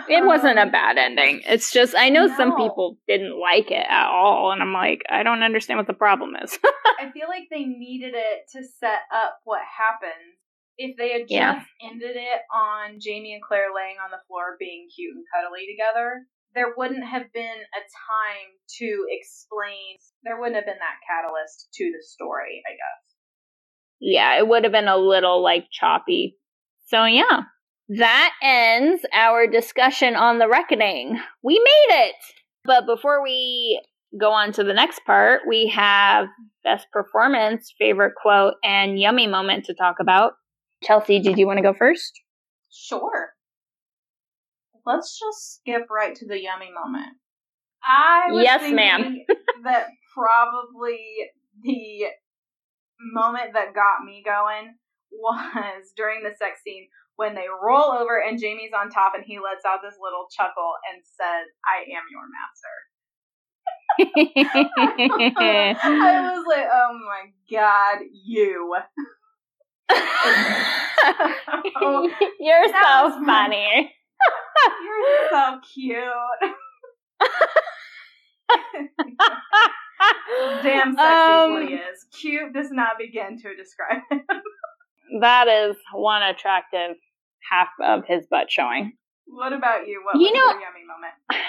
[0.09, 1.41] it wasn't a Um, bad ending.
[1.45, 5.23] It's just, I know some people didn't like it at all, and I'm like, I
[5.23, 6.57] don't understand what the problem is.
[6.99, 10.37] I feel like they needed it to set up what happens.
[10.77, 11.61] If they had just Yeah.
[11.83, 16.25] ended it on Jamie and Claire laying on the floor being cute and cuddly together,
[16.55, 19.97] there wouldn't have been a time to explain.
[20.23, 23.15] There wouldn't have been that catalyst to the story, I guess.
[23.99, 26.37] Yeah, it would have been a little like choppy.
[26.87, 27.43] So yeah,
[27.97, 31.19] that ends our discussion on the reckoning.
[31.43, 32.15] We made it.
[32.63, 33.81] But before we
[34.19, 36.27] go on to the next part, we have
[36.63, 40.33] best performance, favorite quote, and yummy moment to talk about.
[40.83, 42.13] Chelsea, did you want to go first?
[42.71, 43.31] Sure.
[44.85, 47.17] Let's just skip right to the yummy moment.
[47.83, 49.17] I was Yes, ma'am.
[49.63, 50.99] that probably
[51.61, 52.05] the
[53.13, 54.75] moment that got me going
[55.11, 56.87] was during the sex scene
[57.21, 60.73] when they roll over and Jamie's on top and he lets out this little chuckle
[60.91, 62.73] and says, "I am your master."
[65.83, 68.75] I was like, "Oh my god, you!"
[72.39, 73.93] You're so funny.
[74.83, 75.97] You're so cute.
[80.63, 80.99] Damn sexy is
[81.69, 82.05] he Um, is.
[82.19, 84.23] Cute does not begin to describe him.
[85.19, 86.95] That is one attractive
[87.49, 88.93] half of his butt showing.
[89.25, 90.01] What about you?
[90.03, 91.13] What You was know- your yummy moment?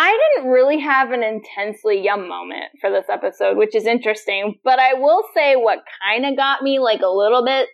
[0.00, 4.54] I didn't really have an intensely yum moment for this episode, which is interesting.
[4.62, 7.68] But I will say what kind of got me like a little bit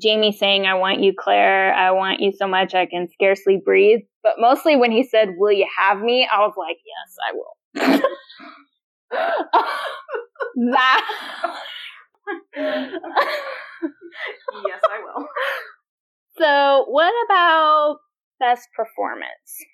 [0.00, 1.74] Jamie saying, I want you, Claire.
[1.74, 4.00] I want you so much I can scarcely breathe.
[4.22, 6.26] But mostly when he said, Will you have me?
[6.30, 7.56] I was like, Yes, I will.
[10.72, 11.04] that.
[14.66, 15.26] yes, I will.
[16.38, 17.98] So, what about
[18.40, 19.64] best performance?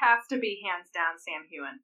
[0.00, 1.80] Has to be hands down Sam Heughan.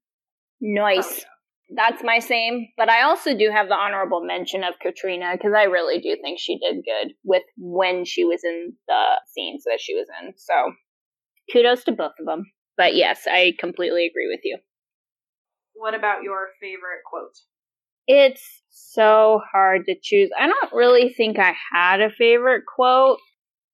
[0.61, 1.25] Nice.
[1.25, 5.53] Oh, That's my same, but I also do have the honorable mention of Caitriona because
[5.57, 9.81] I really do think she did good with when she was in the scenes that
[9.81, 10.33] she was in.
[10.37, 10.73] So
[11.53, 12.45] kudos to both of them.
[12.77, 14.59] But yes, I completely agree with you.
[15.75, 17.37] What about your favorite quote?
[18.07, 20.31] It's so hard to choose.
[20.39, 23.19] I don't really think I had a favorite quote.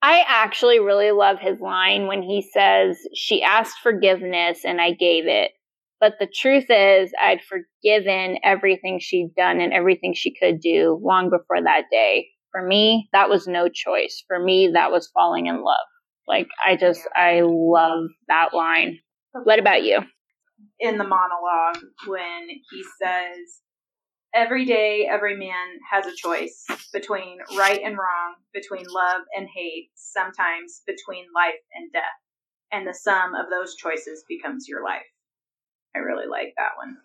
[0.02, 5.26] I actually really love his line when he says, She asked forgiveness and I gave
[5.26, 5.52] it.
[6.00, 11.30] But the truth is, I'd forgiven everything she'd done and everything she could do long
[11.30, 12.26] before that day.
[12.50, 14.24] For me, that was no choice.
[14.26, 15.86] For me, that was falling in love.
[16.26, 18.98] Like, I just, I love that line.
[19.44, 20.00] What about you?
[20.80, 21.78] In the monologue,
[22.08, 23.61] when he says,
[24.34, 29.90] Every day, every man has a choice between right and wrong, between love and hate,
[29.94, 32.02] sometimes between life and death.
[32.72, 35.02] And the sum of those choices becomes your life.
[35.94, 36.96] I really like that one.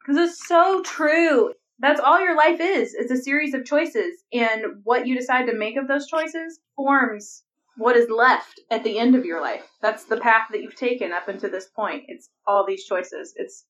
[0.00, 1.52] Because it's so true.
[1.78, 2.94] That's all your life is.
[2.94, 4.24] It's a series of choices.
[4.32, 7.42] And what you decide to make of those choices forms
[7.76, 9.64] what is left at the end of your life.
[9.82, 12.04] That's the path that you've taken up until this point.
[12.08, 13.34] It's all these choices.
[13.36, 13.64] It's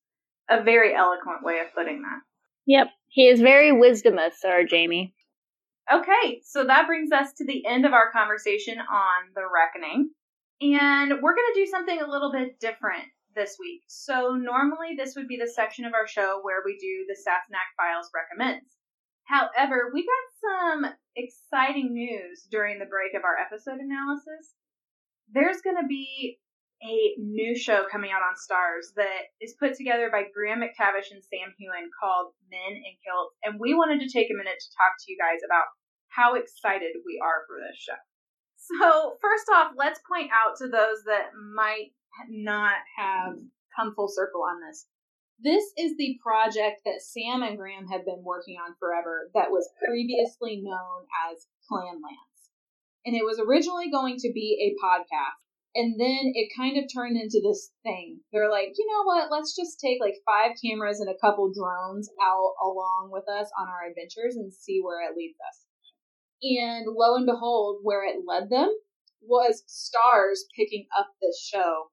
[0.48, 2.20] a very eloquent way of putting that.
[2.70, 2.86] Yep.
[3.08, 5.12] He is very wisdomous, Sir Jamie.
[5.92, 10.10] Okay, so that brings us to the end of our conversation on the reckoning.
[10.60, 13.82] And we're going to do something a little bit different this week.
[13.88, 17.74] So, normally this would be the section of our show where we do the Sassenach
[17.76, 18.70] Files recommends.
[19.24, 24.54] However, we got some exciting news during the break of our episode analysis.
[25.32, 26.38] There's going to be
[26.82, 31.20] a new show coming out on Starz that is put together by Graham McTavish and
[31.20, 33.36] Sam Heughan called Men in Kilts.
[33.44, 35.68] And we wanted to take a minute to talk to you guys about
[36.08, 38.00] how excited we are for this show.
[38.56, 41.92] So, first off, let's point out to those that might
[42.28, 43.34] not have
[43.76, 44.86] come full circle on this.
[45.42, 49.68] This is the project that Sam and Graham have been working on forever that was
[49.80, 52.52] previously known as Clanlands.
[53.06, 55.49] And it was originally going to be a podcast.
[55.74, 58.20] And then it kind of turned into this thing.
[58.32, 59.30] They're like, you know what?
[59.30, 63.68] Let's just take like five cameras and a couple drones out along with us on
[63.68, 65.64] our adventures and see where it leads us.
[66.42, 68.70] And lo and behold, where it led them
[69.22, 71.90] was Starz picking up this show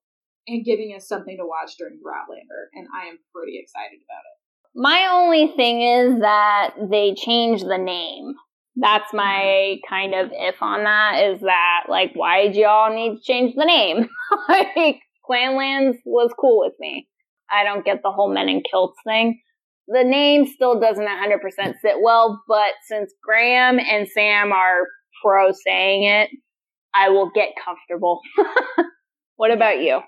[0.48, 2.72] and giving us something to watch during Droughtlander.
[2.74, 4.38] And I am pretty excited about it.
[4.74, 8.36] My only thing is that they changed the name.
[8.80, 13.24] That's my kind of if on that is that like why do y'all need to
[13.24, 14.08] change the name?
[14.50, 15.00] like
[15.30, 17.08] Clanlands was cool with me.
[17.52, 19.40] I don't get the whole men in kilts thing.
[19.88, 21.40] The name still doesn't 100%
[21.82, 24.88] sit well, but since Graham and Sam are
[25.24, 26.30] pro saying it,
[26.94, 28.20] I will get comfortable.
[29.38, 30.02] what about you?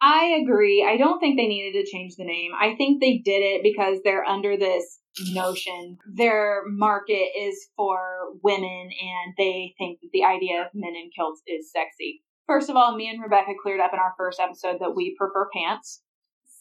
[0.00, 0.86] I agree.
[0.88, 2.52] I don't think they needed to change the name.
[2.58, 4.98] I think they did it because they're under this
[5.32, 5.98] notion.
[6.14, 7.98] Their market is for
[8.42, 12.22] women and they think that the idea of men in kilts is sexy.
[12.46, 15.48] First of all, me and Rebecca cleared up in our first episode that we prefer
[15.52, 16.02] pants.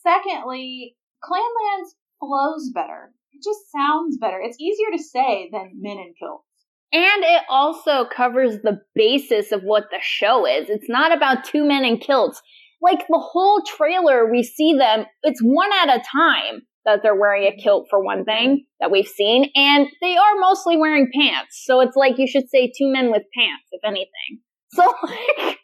[0.02, 3.11] Secondly, Clanlands flows better.
[3.32, 4.40] It just sounds better.
[4.41, 6.45] It's easier to say than men in kilts.
[6.94, 10.69] And it also covers the basis of what the show is.
[10.69, 12.41] It's not about two men in kilts.
[12.82, 17.44] Like the whole trailer, we see them, it's one at a time that they're wearing
[17.44, 21.64] a kilt for one thing that we've seen, and they are mostly wearing pants.
[21.66, 24.41] So it's like you should say two men with pants, if anything.
[24.76, 25.57] So like,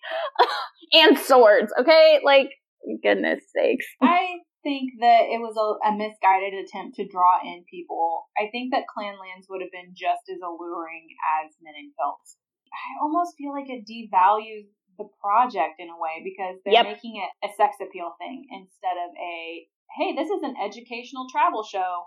[0.94, 2.22] and swords, okay?
[2.24, 2.48] Like,
[3.04, 3.86] goodness sakes.
[4.02, 8.30] I think that it was a, a, misguided attempt to draw in people.
[8.38, 11.12] I think that Clanlands would have been just as alluring
[11.42, 12.38] as Men in Kilts.
[12.72, 16.86] I almost feel like it devalues the project in a way because they're yep.
[16.86, 19.66] making it a sex appeal thing instead of a
[19.98, 22.06] hey, this is an educational travel show.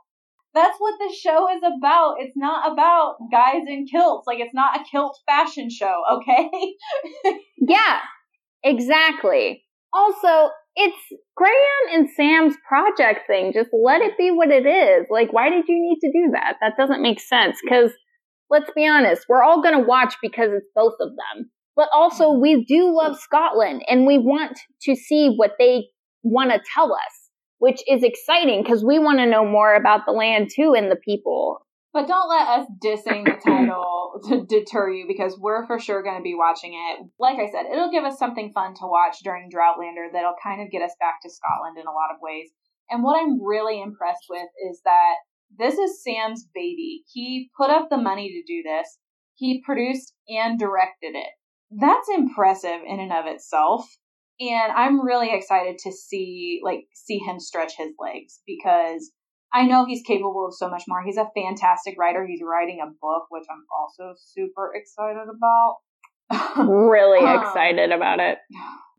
[0.55, 2.17] That's what the show is about.
[2.21, 4.27] It's not about guys in kilts.
[4.27, 6.49] Like it's not a kilt fashion show, okay?
[7.59, 8.01] yeah.
[8.63, 9.63] Exactly.
[9.93, 10.97] Also, it's
[11.37, 11.55] Graham
[11.93, 13.53] and Sam's project thing.
[13.53, 15.07] Just let it be what it is.
[15.11, 16.57] Like, why did you need to do that?
[16.61, 17.59] That doesn't make sense.
[17.63, 17.93] Because
[18.51, 21.51] let's be honest, we're all going to watch because it's both of them.
[21.77, 25.85] But also, we do love Scotland and we want to see what they
[26.23, 27.24] want to tell us,
[27.65, 31.01] which is exciting because we want to know more about the land too and the
[31.03, 31.65] people.
[31.95, 36.23] But don't let us dissing the title deter you because we're for sure going to
[36.23, 37.07] be watching it.
[37.19, 40.71] Like I said, it'll give us something fun to watch during Droughtlander that'll kind of
[40.71, 42.51] get us back to Scotland in a lot of ways.
[42.91, 45.15] And what I'm really impressed with is that
[45.59, 47.05] this is Sam's baby.
[47.11, 48.99] He put up the money to do this.
[49.37, 51.33] He produced and directed it.
[51.71, 53.89] That's impressive in and of itself.
[54.53, 59.13] And I'm really excited to see like see him stretch his legs because
[59.53, 61.03] I know he's capable of so much more.
[61.05, 62.27] He's a fantastic writer.
[62.27, 65.77] He's writing a book, which I'm also super excited about.
[66.57, 68.39] really um, excited about it.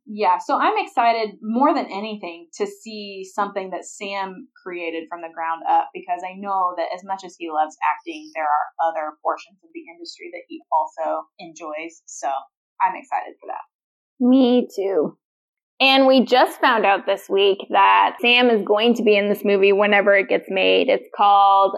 [0.08, 5.34] Yeah, so I'm excited more than anything to see something that Sam created from the
[5.34, 9.18] ground up because I know that as much as he loves acting, there are other
[9.24, 12.04] portions of the industry that he also enjoys.
[12.06, 12.30] So
[12.80, 13.66] I'm excited for that.
[14.20, 15.18] Me too.
[15.80, 19.44] And we just found out this week that Sam is going to be in this
[19.44, 20.88] movie whenever it gets made.
[20.88, 21.76] It's called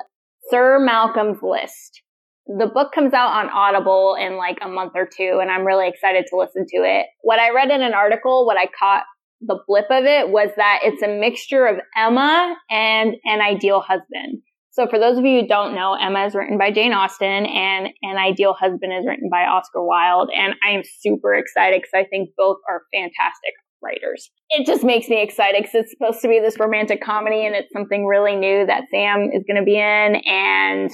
[0.51, 2.03] Sir Malcolm's List.
[2.45, 5.87] The book comes out on Audible in like a month or two, and I'm really
[5.89, 7.07] excited to listen to it.
[7.21, 9.03] What I read in an article, what I caught
[9.41, 14.41] the blip of it was that it's a mixture of Emma and an ideal husband.
[14.71, 17.87] So for those of you who don't know, Emma is written by Jane Austen and
[18.03, 20.29] An Ideal Husband is written by Oscar Wilde.
[20.37, 24.29] And I am super excited because I think both are fantastic writers.
[24.49, 27.71] It just makes me excited because it's supposed to be this romantic comedy and it's
[27.71, 30.21] something really new that Sam is going to be in.
[30.25, 30.91] And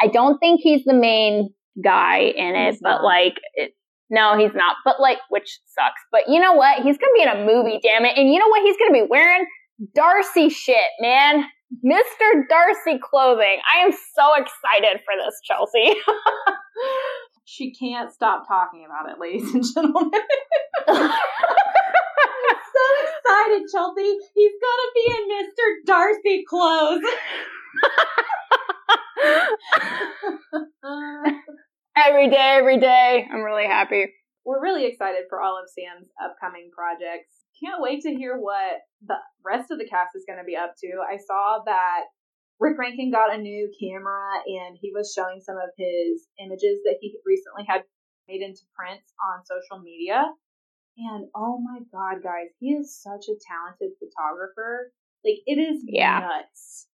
[0.00, 1.50] I don't think he's the main
[1.82, 3.04] guy in it, he's but not.
[3.04, 3.72] like, it,
[4.10, 4.76] no, he's not.
[4.84, 6.00] But like, which sucks.
[6.10, 6.76] But you know what?
[6.76, 8.16] He's going to be in a movie, damn it.
[8.16, 9.46] And you know what he's going to be wearing?
[9.94, 11.44] Darcy shit, man.
[11.84, 12.48] Mr.
[12.48, 13.58] Darcy clothing.
[13.70, 15.94] I am so excited for this, Chelsea.
[17.44, 20.10] she can't stop talking about it, ladies and gentlemen
[23.04, 24.18] excited, Chelsea.
[24.34, 25.64] He's gonna be in Mr.
[25.86, 27.04] Darcy clothes.
[31.96, 33.26] every day, every day.
[33.30, 34.06] I'm really happy.
[34.44, 37.44] We're really excited for all of Sam's upcoming projects.
[37.62, 40.74] Can't wait to hear what the rest of the cast is going to be up
[40.80, 41.02] to.
[41.02, 42.04] I saw that
[42.60, 46.98] Rick Rankin got a new camera and he was showing some of his images that
[47.00, 47.82] he recently had
[48.28, 50.24] made into prints on social media.
[50.98, 54.92] And oh my god, guys, he is such a talented photographer.
[55.24, 56.20] Like it is yeah.
[56.20, 56.86] nuts.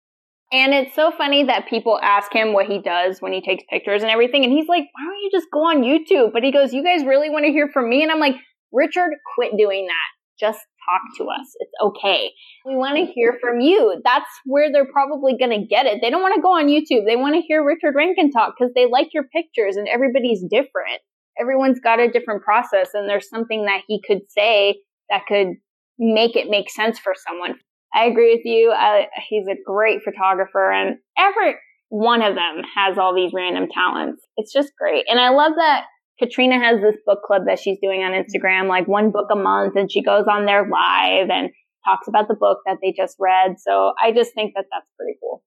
[0.51, 4.03] And it's so funny that people ask him what he does when he takes pictures
[4.03, 4.43] and everything.
[4.43, 6.31] And he's like, why don't you just go on YouTube?
[6.31, 8.03] But he goes, you guys really want to hear from me?
[8.03, 8.35] And I'm like,
[8.71, 10.09] Richard, quit doing that.
[10.39, 11.47] Just talk to us.
[11.59, 12.31] It's okay.
[12.65, 13.99] We want to hear from you.
[14.03, 15.99] That's where they're probably going to get it.
[16.01, 17.05] They don't want to go on YouTube.
[17.07, 21.01] They want to hear Richard Rankin talk because they like your pictures and everybody's different
[21.39, 24.79] everyone's got a different process and there's something that he could say
[25.09, 25.55] that could
[25.99, 27.55] make it make sense for someone.
[27.93, 28.71] I agree with you.
[28.71, 31.55] I, he's a great photographer and every
[31.89, 34.23] one of them has all these random talents.
[34.35, 35.05] It's just great.
[35.07, 35.85] And I love that
[36.19, 39.75] Caitriona has this book club that she's doing on Instagram, like one book a month,
[39.75, 41.49] and she goes on there live and
[41.85, 43.55] talks about the book that they just read.
[43.59, 45.43] So I just think that that's pretty cool.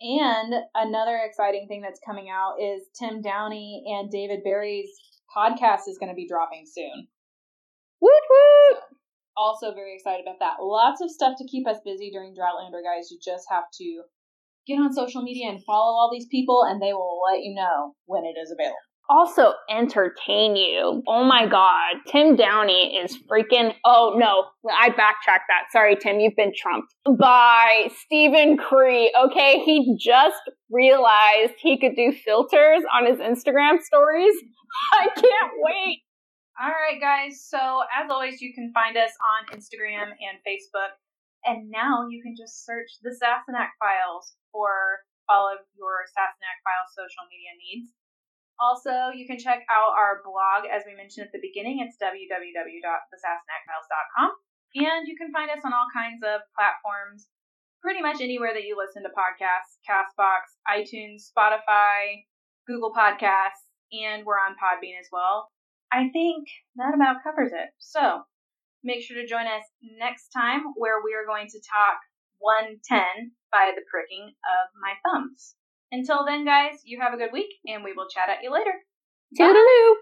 [0.00, 4.90] And another exciting thing that's coming out is Tim Downie and David Berry's
[5.34, 7.08] podcast is going to be dropping soon.
[8.00, 8.78] Woot woot!
[9.36, 10.62] Also, very excited about that.
[10.62, 13.10] Lots of stuff to keep us busy during Droughtlander, guys.
[13.10, 14.02] You just have to
[14.66, 17.94] get on social media and follow all these people, and they will let you know
[18.06, 18.76] when it is available.
[19.08, 21.02] Also entertain you.
[21.06, 21.96] Oh my God.
[22.06, 25.70] Tim Downie is freaking, oh no, I backtracked that.
[25.70, 29.14] Sorry, Tim, you've been trumped by Stephen Cree.
[29.16, 29.62] Okay.
[29.64, 34.34] He just realized he could do filters on his Instagram stories.
[34.92, 36.02] I can't wait.
[36.56, 37.44] All right, guys.
[37.44, 40.96] So, as always, you can find us on Instagram and Facebook.
[41.44, 46.90] And now you can just search the Sassenach Files for all of your Sassenach Files
[46.96, 47.92] social media needs.
[48.58, 51.80] Also, you can check out our blog, as we mentioned at the beginning.
[51.84, 54.30] It's www.thesassenachfiles.com.
[54.76, 57.28] And you can find us on all kinds of platforms,
[57.80, 62.24] pretty much anywhere that you listen to podcasts Castbox, iTunes, Spotify,
[62.66, 63.62] Google Podcasts,
[63.92, 65.52] and we're on Podbean as well.
[65.92, 67.70] I think that about covers it.
[67.78, 68.24] So
[68.82, 69.64] make sure to join us
[69.98, 72.00] next time where we are going to talk
[72.38, 75.54] 110 by the pricking of my thumbs.
[75.92, 78.72] Until then, guys, you have a good week and we will chat at you later.
[79.38, 79.94] Toodaloo!